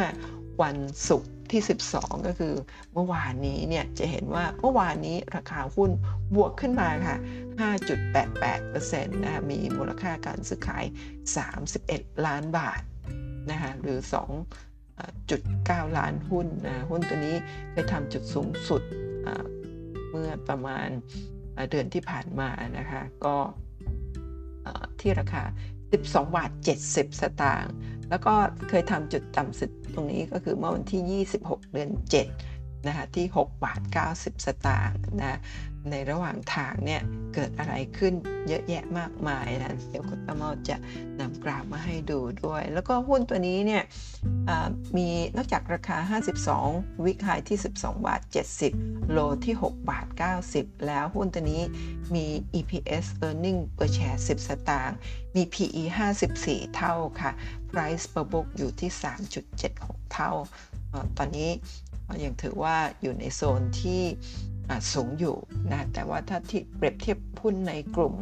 [0.62, 0.78] วัน
[1.10, 1.64] ศุกร์ ที่
[1.96, 2.54] 12 ก็คือ
[2.94, 5.92] เมื่อวานนี้เนี่ยจะเห็นว่าเมื่อวานนี้ราคาหุ้น
[6.36, 7.18] บวกขึ้นมาค่ะ
[8.16, 10.86] 5.88%นะคะมีมูลค่าการซื้อขาย
[11.56, 12.82] 31 ล้านบาท
[13.52, 14.00] นะคะหรือ
[14.80, 17.36] 2.9 ล้านหุ้นนะหุ้นตัวนี้
[17.74, 18.82] ไปทำจุดสูงสุด
[20.10, 20.88] เมื่อประมาณ
[21.70, 23.36] เดือนที่ผ่านมานะคะก็
[25.00, 25.44] ที่ราคา
[25.92, 26.52] 12 บาท
[26.86, 27.74] 70 สตางค์
[28.10, 28.34] แล้วก็
[28.70, 31.90] เคยทำจุดต่ำสุดตรงนี้ก็คือเมื่อวันที่ 26 เดือน
[32.28, 32.53] 7
[32.88, 33.82] นะคะที่6บาท
[34.14, 35.40] 90 สตางค์นะ
[35.92, 37.02] ในระหว่างทางเนี่ย
[37.34, 38.14] เกิดอะไรขึ้น
[38.48, 40.78] เยอะแยะมากมายนะเดี๋ยวคุณตมอจะ
[41.20, 43.84] นำกราฟมาให้ดูด้วย แล้วก็หุ้นตัวนี้เนี่ย
[44.98, 45.98] มีนอกจากราคา
[46.50, 48.22] 52 วิกไฮที่ 12 บาท
[48.68, 50.08] 70 โลที่ 6 บาท
[50.46, 51.62] 90 แล้วหุ้นตัวนี้
[52.16, 52.26] มี
[52.58, 54.98] EPS earning per share 10 สตางค์
[55.36, 55.84] มี PE
[56.30, 57.32] 54 เท่าค่ะ
[57.72, 58.92] Price per book อยู่ที่
[59.52, 60.32] 3.76 เท่า
[61.18, 61.52] ตอนนี้
[62.24, 64.02] ยังถือว่าอยู่ในโซนที่
[64.94, 65.38] สูงอยู่
[65.72, 68.16] นะแต่ว่าถ้าที่เปรียบเทียบหุ้นในกลุ่ม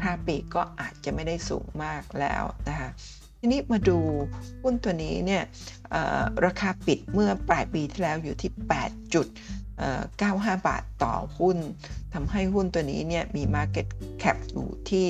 [0.00, 2.90] ค่าปีก็อาจจะไม่ได้สูงมากแล้วนะคะ
[3.38, 3.98] ทีนี้มาดู
[4.62, 5.42] หุ้นตัวนี้เนี่ย
[6.46, 8.62] ราคาปิดเมื่อปลายปีที่แล้วอยู่ที่8.95
[10.68, 11.58] บาทต่อหุ้น
[12.14, 13.86] ทำให้หุ้นตัวนี้เนี่ยมี Market
[14.22, 15.06] Cap อยู่ที่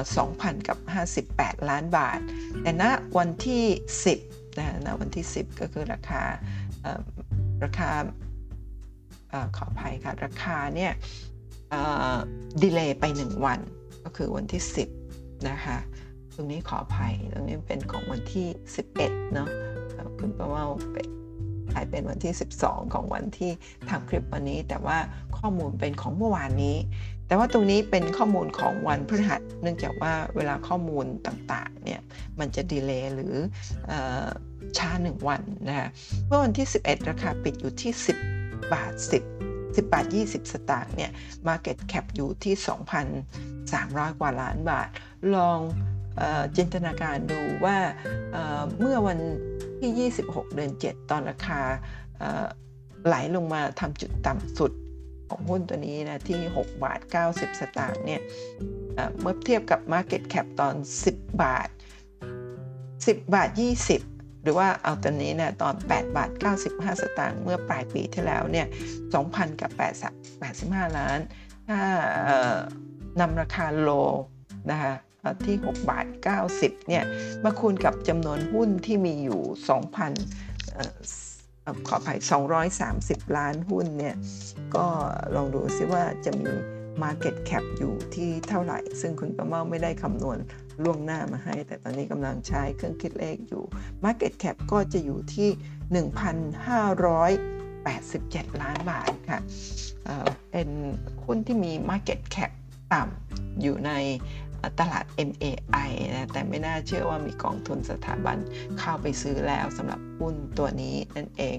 [0.00, 0.78] 2,000 กับ
[1.22, 2.20] 58 ล้านบาท
[2.62, 2.84] แต่ณ
[3.18, 3.64] วันที่
[4.14, 6.22] 10นะณวันที่ 10 ก็คือราคา
[7.64, 7.90] ราคา
[9.32, 10.92] อขออภัยค่ะ ราคาเนี่ย
[12.62, 13.60] ดีเลย์ไป 1 วัน
[14.04, 14.62] ก็คือวันที่
[15.04, 15.78] 10 นะคะ
[16.34, 18.46] ตรงนี้ขออภัย ตรงนี้เป็นของวันที่
[18.90, 19.48] 11 เนาะ
[20.18, 21.06] คุณประว่าเป็น
[21.72, 23.50] ขายเป็นวันที่ 12 ของวันที่
[23.88, 24.98] ทำคลิปวันนี้ แต่ว่า
[25.38, 26.76] ข้อมูลเป็นของเมื่อวานนี้
[27.30, 32.00] แต่ว่าตรงนี้เป็นข้อมูลของวันพฤหัส เนื่องจากว่าเวลาข้อมูลต่างๆเนี่ย
[32.38, 33.34] มันจะดีเลย์หรือ
[34.78, 35.88] ช้า 1 วันนะคะ
[36.26, 37.92] เมื่อวันที่ 11 ราคาปิดอยู่ที่
[38.32, 38.92] 10 บาท
[39.34, 41.10] 10 10บาท 20 สตางค์เนี่ย
[41.48, 42.54] Market Cap อยู่ที่
[43.16, 44.88] 2,300 กว่าล้านบาท
[45.34, 45.58] ลอง
[46.56, 47.76] จินตนาการดูว่า
[48.80, 49.18] เมื่อวัน
[49.80, 51.60] ที่ 26 เดือน 7 ตอนราคา
[53.06, 54.72] ไหลลงมาทำจุดต่ำสุด
[55.30, 58.20] ของหุ้นตัวนี้นะที่ 6 บาท 90 สตางค์เนี่ย
[59.20, 60.74] เมื่อเทียบกับ Market Cap ตอน
[61.08, 61.68] 10 บาท
[62.70, 63.50] 10 บาท
[63.96, 66.30] 20 หรือว่าเอาตัวนี้นี่ยตอน 8 บาท
[66.64, 68.66] 95 สตางค์เมื่อปลายปีที่แล้วเนี่ย
[69.12, 69.70] 2,000 กับ
[70.36, 71.18] 85 ล้าน
[71.68, 71.80] ถ้า
[73.20, 73.90] นำราคาโล
[74.70, 74.92] นะคะ
[75.46, 76.06] ที่ 6 บาท
[76.46, 77.04] 90 เนี่ย
[77.44, 79.40] มาคูณกับจำนวนหุ้นที่มีอยู่
[80.40, 82.18] 2,000ขออภัย
[82.76, 84.16] 230 ล้านหุ้นเนี่ย
[84.76, 84.86] ก็
[85.36, 86.52] ลองดูซิว่าจะมี
[87.02, 90.38] Market Cap อยู่ที่เท่าไหร่ ซึ่งคุณประเมาไม่ได้คำนวณ
[90.82, 93.62] ล่วงหน้ามาให้ แต่ตอนนี้กำลังใช้เครื่องคิดเลขอยู่
[94.04, 95.50] Market Cap ก็จะอยู่ที่
[98.50, 99.40] 1,587 ล้านบาทค่ะ
[100.50, 100.68] เป็น
[101.24, 102.50] หุ้นที่มี Market Cap
[102.92, 103.92] ต่ำอยู่ใน
[104.80, 108.38] ตลาด MAI นะแต่ไม่น่าเชื่อว่ามีกองทุนสถาบัน
[108.78, 111.56] เข้าไปซื้อแล้วสำหรับหุ้นตัวนี้นั่นเอง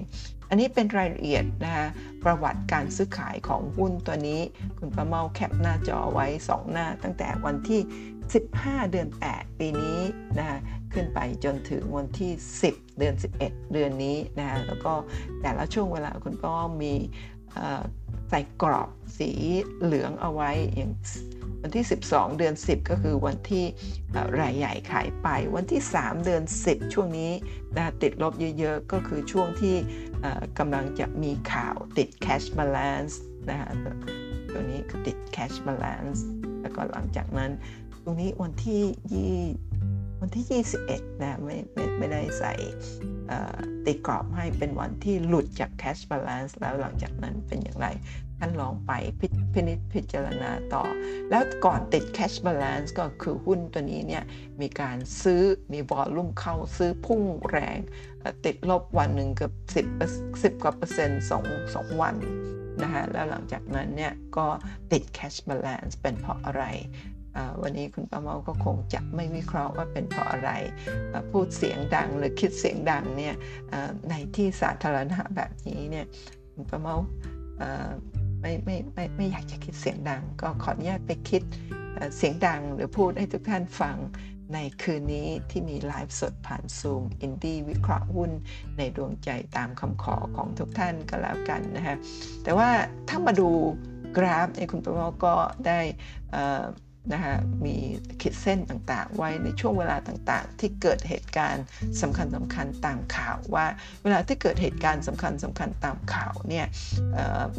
[0.48, 1.86] อันนี้เป็นรายละเอียดนะคะ
[2.24, 4.40] ประวัติการซื้อขายของหุ้นตัวนี้
[4.78, 7.80] คุณประเมาแคปหน้าจอไว้ 2 หน้า ตั้งแต่วันที่
[8.36, 10.00] 15 เดือน 8 ปีนี้
[10.38, 10.58] นะคะ
[10.92, 12.32] ขึ้นไปจนถึงวันที่
[12.66, 14.92] 10 เดือน 11 เดือนนี้นะคะแล้วก็
[15.42, 16.94] แต่ละช่วงเวลาคุณป้อมี
[18.30, 18.88] ใส่กรอบ
[19.18, 19.30] สี
[19.82, 20.92] เหลืองเอาไว้อย่าง
[21.62, 23.64] วันที่ 12 เดือน 10 ก็คือวันที่
[24.40, 27.32] รายใหญ่ขายไป วันที่ 3 เดือน 10 ช่วงนี้
[27.76, 29.76] นะติดลบเยอะๆ ก็คือช่วงที่
[30.58, 33.14] กำลังจะมีข่าวติด cash balance
[33.50, 33.70] นะฮะ
[34.52, 36.20] ตัวนี้คือติด cash balance
[36.60, 37.50] แล้วก็หลังจากนั้น
[38.04, 39.42] ตรงนี้วันที่ยี่
[40.20, 42.52] วันที่ 21 นะไม่ไม่ไม่ได้ใส่
[43.86, 47.86] ติดกรอบให้เป็นวันที่หลุดจาก cash balance แล้วหลังจากนั้นเป็นอย่างไร
[48.44, 48.92] ท่านลองไป
[49.54, 50.84] พินิจพิจารณาต่อ
[51.30, 54.24] แล้วก่อนติด cash balance ก็คือหุ้นตัวนี้เนี่ย
[54.60, 57.78] มีการซื้อมีวอลลุ่มเข้าซื้อพุ่งแรง
[58.44, 59.52] ติดลบวันหนึ่งเกือบ
[60.00, 62.16] 10 10กว่าเปอร์เซ็นต์สองสองวัน
[62.82, 64.46] นะฮะแล้วหลังจากนั้นเนี่ยก็
[64.92, 66.64] ติด cash balance เป็นเพราะอะไร
[67.62, 70.50] วันนี้คุณป้าเมาก็คงจะไม่วิเคราะห์ว่าเป็นเพราะอะไร
[71.30, 73.34] พูดเสียงดังหรือคิดเสียงดังเนี่ย
[74.08, 76.06] ในที่สาธารณะแบบนี้เนี่ย
[76.52, 76.96] คุณป้าเมา
[78.42, 81.42] ไม่ไม่ไม่ไม่อยากจะคิดเสียงดัง ก็ขออนุญาตไปคิด
[82.16, 83.96] เสียงดังหรือพูดให้ทุกท่านฟัง
[84.54, 88.30] ในคืนนี้ที่มีไลฟ์สดผ่านซูมอินดี้วิเคราะห์หุ้น
[88.78, 91.96] ในดวงใจตามคำขอของทุกท่านก็แล้วกันนะฮะ
[92.42, 92.70] แต่ว่า
[93.08, 93.48] ถ้ามาดู
[94.16, 95.34] กราฟในคุณประมอก็
[95.66, 95.80] ได้
[97.12, 97.34] นะคะ
[97.64, 97.76] มี
[98.20, 101.64] ขีดเส้นต่างๆ ไว้ในช่วงเวลาต่างๆ ที่เกิดเหตุการณ์
[102.02, 103.66] สำคัญสำคัญตามข่าวว่า
[104.02, 106.66] เวลาที่เกิดเหตุการณ์สำคัญสำคัญตามข่าวเนี่ย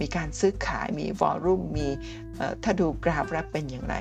[0.01, 1.87] มีการซื้อขายมีวอลลุ่มมี
[2.63, 3.95] ถ้าดูกราฟแล้วเป็นอย่างไร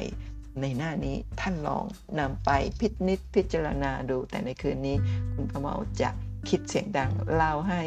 [0.60, 1.84] ในหน้านี้ท่านลอง
[2.20, 2.50] นำไป
[2.80, 4.96] พิจิตพิจารณาดู แต่ในคืนนี้
[5.34, 6.10] คุณประเมาจะ
[6.48, 7.82] คิดเสียงดังเล่าให้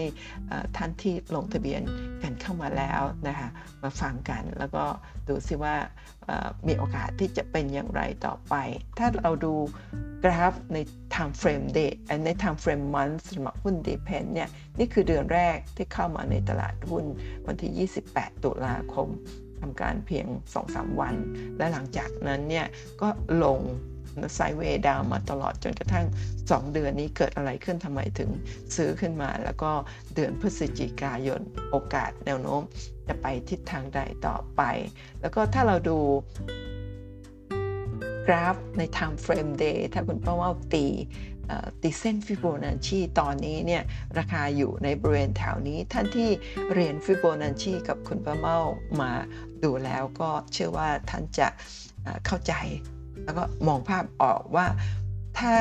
[0.77, 1.81] ท่านที่ลงทะเบียน
[2.21, 3.49] กันเข้ามาแล้วนะคะ
[3.83, 4.83] มาฟังกันแล้วก็
[5.27, 5.75] ดูซิว่า
[6.67, 8.55] มีโอกาสที่จะเป็นอย่างไรต่อไป
[8.97, 9.53] ถ้าเราดู
[10.23, 10.77] กราฟใน
[11.13, 11.91] time frame day
[12.25, 17.05] ใน time frame month สำหรับหุ้น depend เนี่ย นี่คือเดือนแรกที่เข้ามาในตลาดหุ้น
[17.45, 19.07] วันที่ 28 ตุลาคม
[19.61, 20.25] ทำการเพียง
[20.63, 21.15] 2-3 วัน
[21.57, 22.65] และหลังจากนั้นเนี่ย
[23.01, 23.07] ก็
[23.43, 23.59] ลง
[24.35, 26.05] ไซเวดาวมาตลอดจนกระทั่ง
[26.39, 28.29] 2 เดือนนี้เกิดอะไรขึ้นทำไมถึง
[28.75, 29.71] ซื้อขึ้นมา แล้วก็
[30.15, 32.61] เดือนพฤศจิกายนโอกาสแนวโน้ม
[33.07, 34.61] จะไปทิศทางใดต่อไป
[35.21, 35.97] แล้วก็ถ้าเราดู
[38.27, 40.85] กราฟใน time frame day ถ้าคุณป้าว่าตี
[41.81, 43.83] ตีเส้นฟิโบนัชชีตอนนี้เนี่ย
[44.17, 46.29] ราคาอยู่ในบริเวณแถวนี้ ท่านที่
[46.73, 48.57] เรียนฟิโบนัชชีกับคุณป้าเมา
[49.01, 49.11] มา
[49.63, 51.47] ดูแล้วก็เชื่อว่าท่านจะ
[52.25, 52.53] เข้าใจ
[53.23, 54.67] แล้วก็มองภาพออกว่า
[55.41, 55.53] ถ้า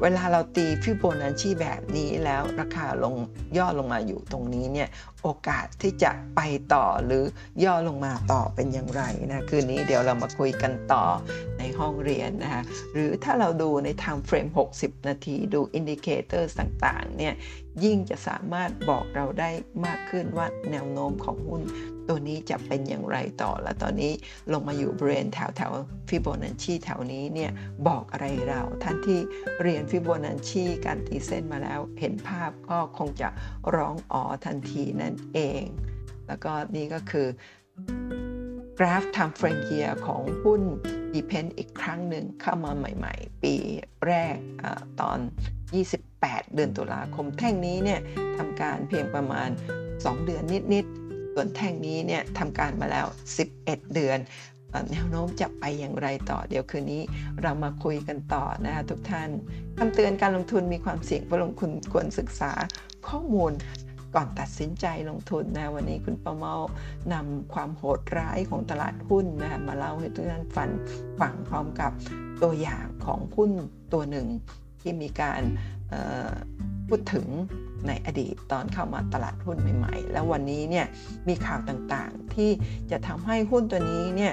[0.00, 3.14] เวลาเราตีฟิโบนัชชีแบบนี้แล้วราคาลง
[3.56, 4.88] ย่อลงมาอยู่ตรงนี้เนี่ย
[5.22, 6.40] โอกาสที่จะไป
[6.74, 7.24] ต่อหรือ
[7.64, 11.04] ย่อลงมาต่อเป็นอย่างไรนะคืนนี้เดี๋ยวเรามาคุยกันต่อ
[11.58, 17.34] ในห้องเรียนนะคะหรือถ้าเราดูใน time frame 60 นาทีดู indicator ต่างๆเนี่ย
[17.84, 19.50] ยิ่งจะสามารถบอกเราได้
[19.86, 21.62] มากขึ้นว่าแนวโน้มของหุ้น
[22.08, 24.12] ตัวนี้จะเป็นอย่างไรต่อ และตอนนี้
[24.52, 25.72] ลงมาอยู่บริเวณแถวแถว
[26.08, 27.50] ฟิโบนัชชีแถวนี้เนี่ย
[27.88, 29.20] บอกอะไรเราท่านที่
[29.62, 33.28] เรียนฟิโบนัชชีการตีเส้นมาแล้วเห็นภาพก็คงจะ
[33.74, 35.64] ร้องอ๋อทันทีนั่นเอง
[36.26, 37.26] แล้วก็นี่ก็คือ
[38.78, 40.62] กราฟ time frame year ของหุ้น
[41.14, 43.54] Depend อีกครั้งหนึ่งเข้ามาใหม่ ๆ ปี
[44.06, 44.64] แรกอ
[45.00, 45.18] ตอน
[45.76, 48.00] 28 เดือนตุลาคม แท่งนี้เนี่ย
[48.38, 49.48] ทำการเพียงประมาณ
[49.88, 50.42] 2 เดือน
[50.74, 53.06] นิดๆ ส่วนแท่งนี้เนี่ยทำการมาแล้ว
[53.48, 54.18] 11 เดือน
[54.92, 57.02] แนวโน้มจะไปอย่างไรต่อ เดี๋ยวคืนนี้
[57.42, 59.30] เรามาคุยกันต่อนะคะทุกท่าน
[59.78, 62.52] คำเตือนการลงทุนมีความเสี่ยงผู้ลงทุนควรศึกษา
[63.08, 63.52] ข้อมูล
[64.14, 66.54] ก่อนตัดสินใจลงทุนนะวันนี้คุณประเมา
[67.12, 70.70] นำความโหดร้ายของตลาดหุ้นนะมาเล่าให้ทุกท่านฟัง
[71.20, 71.90] ฟังพร้อมกับ
[72.42, 73.50] ตัวอย่างของหุ้น
[73.92, 74.26] ตัวหนึ่ง
[74.88, 75.42] ที่มีการ
[76.88, 77.26] พูดถึง
[77.86, 80.86] ในอดีตตอนเข้ามาตลาดหุ้นใหม่ ๆ แล้ววันนี้เนี่ย
[81.28, 82.50] มีข่าวต่างๆ ที่
[82.90, 84.32] จะทำให้หุ้นตัวนี้เนี่ย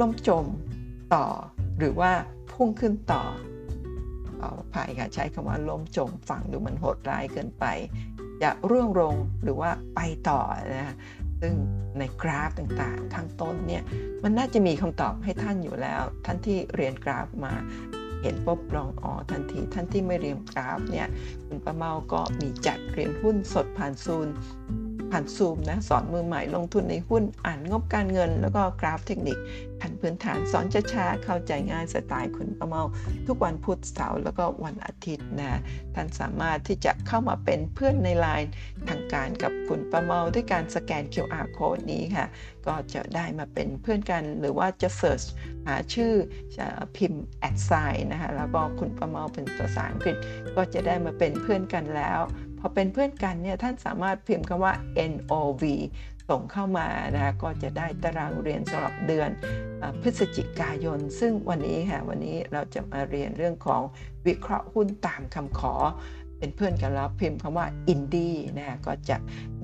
[0.00, 0.44] ล่มจม
[1.14, 1.26] ต่อ
[1.78, 2.12] หรือว่า
[2.52, 3.24] พุ่งขึ้นต่อ
[4.38, 7.64] เอาภัยค่ะใช้คำว่าล้มจมฝั่งดูมันโหดร้ายเกินไป
[8.42, 10.40] จะร่วงลงหรือว่าไปต่อ
[10.76, 10.94] นะ
[11.40, 11.54] ซึ่ง
[11.98, 13.82] ในกราฟต่างๆ ข้างต้นเนี่ย
[14.22, 17.54] มันน่าจะมีคำตอบให้ท่านอยู่แล้ว ท่านที่เรียนกราฟมา
[18.22, 21.08] เห็นปุ๊บลองอ๋อทันที ท่านที่ไม่เรียนกราฟเนี่ย
[21.46, 24.28] คุณประเมาก็มีจัดเรียนหุ้นสดผ่านซูน
[25.10, 29.38] ผ่านซูมนะสอนมือใหม่ลงทุนในหุ้นอ่านงบการเงิน แล้วก็กราฟเทคนิค
[29.80, 32.82] ขั้นพื้นฐานสอนช้าๆเข้าใจง่ายสไตล์คุณประเมา
[33.26, 35.60] ทุกวันพุธเสาร์แล้วก็วันอาทิตย์นะ
[35.94, 38.50] ท่านสามารถที่จะเข้ามาเป็นเพื่อนในไลน์
[38.88, 42.26] ทางการกับคุณประเมาด้วยการสแกน QR code นี้ค่ะ
[42.66, 45.22] ก็จะได้มาเป็นเพื่อนกัน หรือว่าจะเสิร์ช
[45.66, 46.12] หาชื่อ
[46.96, 50.16] พิมพ์ at sign นะคะแล้วก็คุณประเมาเป็นภาษาอังกฤษ
[50.56, 52.20] ก็จะได้มาเป็นเพื่อนกันแล้ว
[52.60, 54.74] พอเป็นเพื่อนกันเนี่ยท่านสามารถพิมพ์คำว่า
[55.12, 55.64] NOV
[56.28, 59.30] ส่งเข้ามานะคะก็จะได้ตารางเรียนสำหรับเดือน
[60.02, 63.82] พฤศจิกายน ซึ่งวันนี้ค่ะวันนี้เราจะมาเรียนเรื่องของ
[64.26, 65.74] วิเคราะห์หุ้นตามคำขอ
[66.38, 69.16] เป็นเพื่อนกันแล้วพิมพ์คำว่าอินดี้นะก็จะ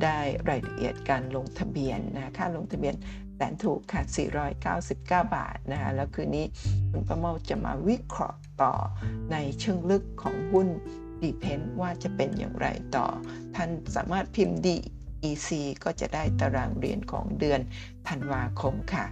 [0.03, 0.18] ได้
[0.49, 2.95] รายละเอียดการลงทะเบียนนะค่าลงทะเบียน
[3.34, 4.03] แสนถูกค่ะ
[4.55, 6.47] 499 บาทนะคะแล้วคืนนี้
[6.90, 8.72] คุณประเมาจะมาวิเคราะห์ต่อ
[9.32, 10.68] ในเชิงลึกของหุ้น
[11.23, 13.07] ดีเพนว่าจะเป็นอย่างไรต่อ
[13.57, 14.77] ท่านสามารถพิมพ์ดี
[15.31, 15.49] EC
[15.85, 17.61] ก็จะได้ตารางเรียนของเดือน
[18.09, 19.07] ธันวาคมค่ะ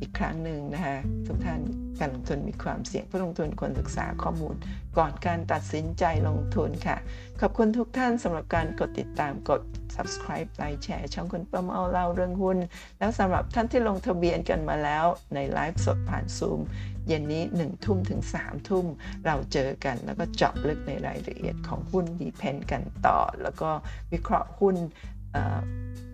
[0.00, 1.60] อีกครั้งหนึ่งนะคะทุกท่าน
[1.98, 4.54] การลงทุนมีความเสี่ยงผู้ลงทุนควรศึกษาข้อมูล
[4.98, 6.96] ก่อนการตัดสินใจลงทุนค่ะ
[7.40, 9.60] ขอบคุณทุกท่านสำหรับการกดติดตามกด
[9.94, 12.58] subscribe ไลค์แชร์ช่องคุณป้าเมาเล่าเรื่องหุ้น
[12.98, 16.60] แล้วสำหรับท่านที่ลงทะเบียนกันมาแล้วในไลฟ์สดผ่านซูม
[17.08, 18.86] เย็นนี้1ทุ่มถึง3ทุ่ม
[19.26, 23.70] เราเจอกัน แล้วก็เจาะลึกในรายละเอียดของหุ้นดีเพนกันต่อ แล้วก็
[24.12, 24.76] วิเคราะห์หุ้น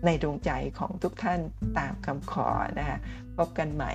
[0.05, 1.39] ในดวงใจของทุกท่าน
[1.77, 2.47] ตามคำขอ
[2.79, 2.97] นะคะ
[3.37, 3.93] พบกันใหม่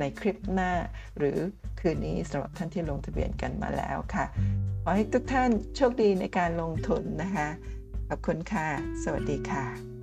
[0.00, 0.72] ในคลิปหน้า
[1.18, 1.38] หรือ
[1.80, 4.24] คืนนี้สำหรับท่านที่ลงทะเบียนกันมาแล้วค่ะ
[4.82, 7.48] ขอให้ทุกท่านโชคดีในการลงทุนนะคะ
[8.08, 8.66] ขอบคุณค่ะ
[9.02, 9.93] สวัสดีค่ะ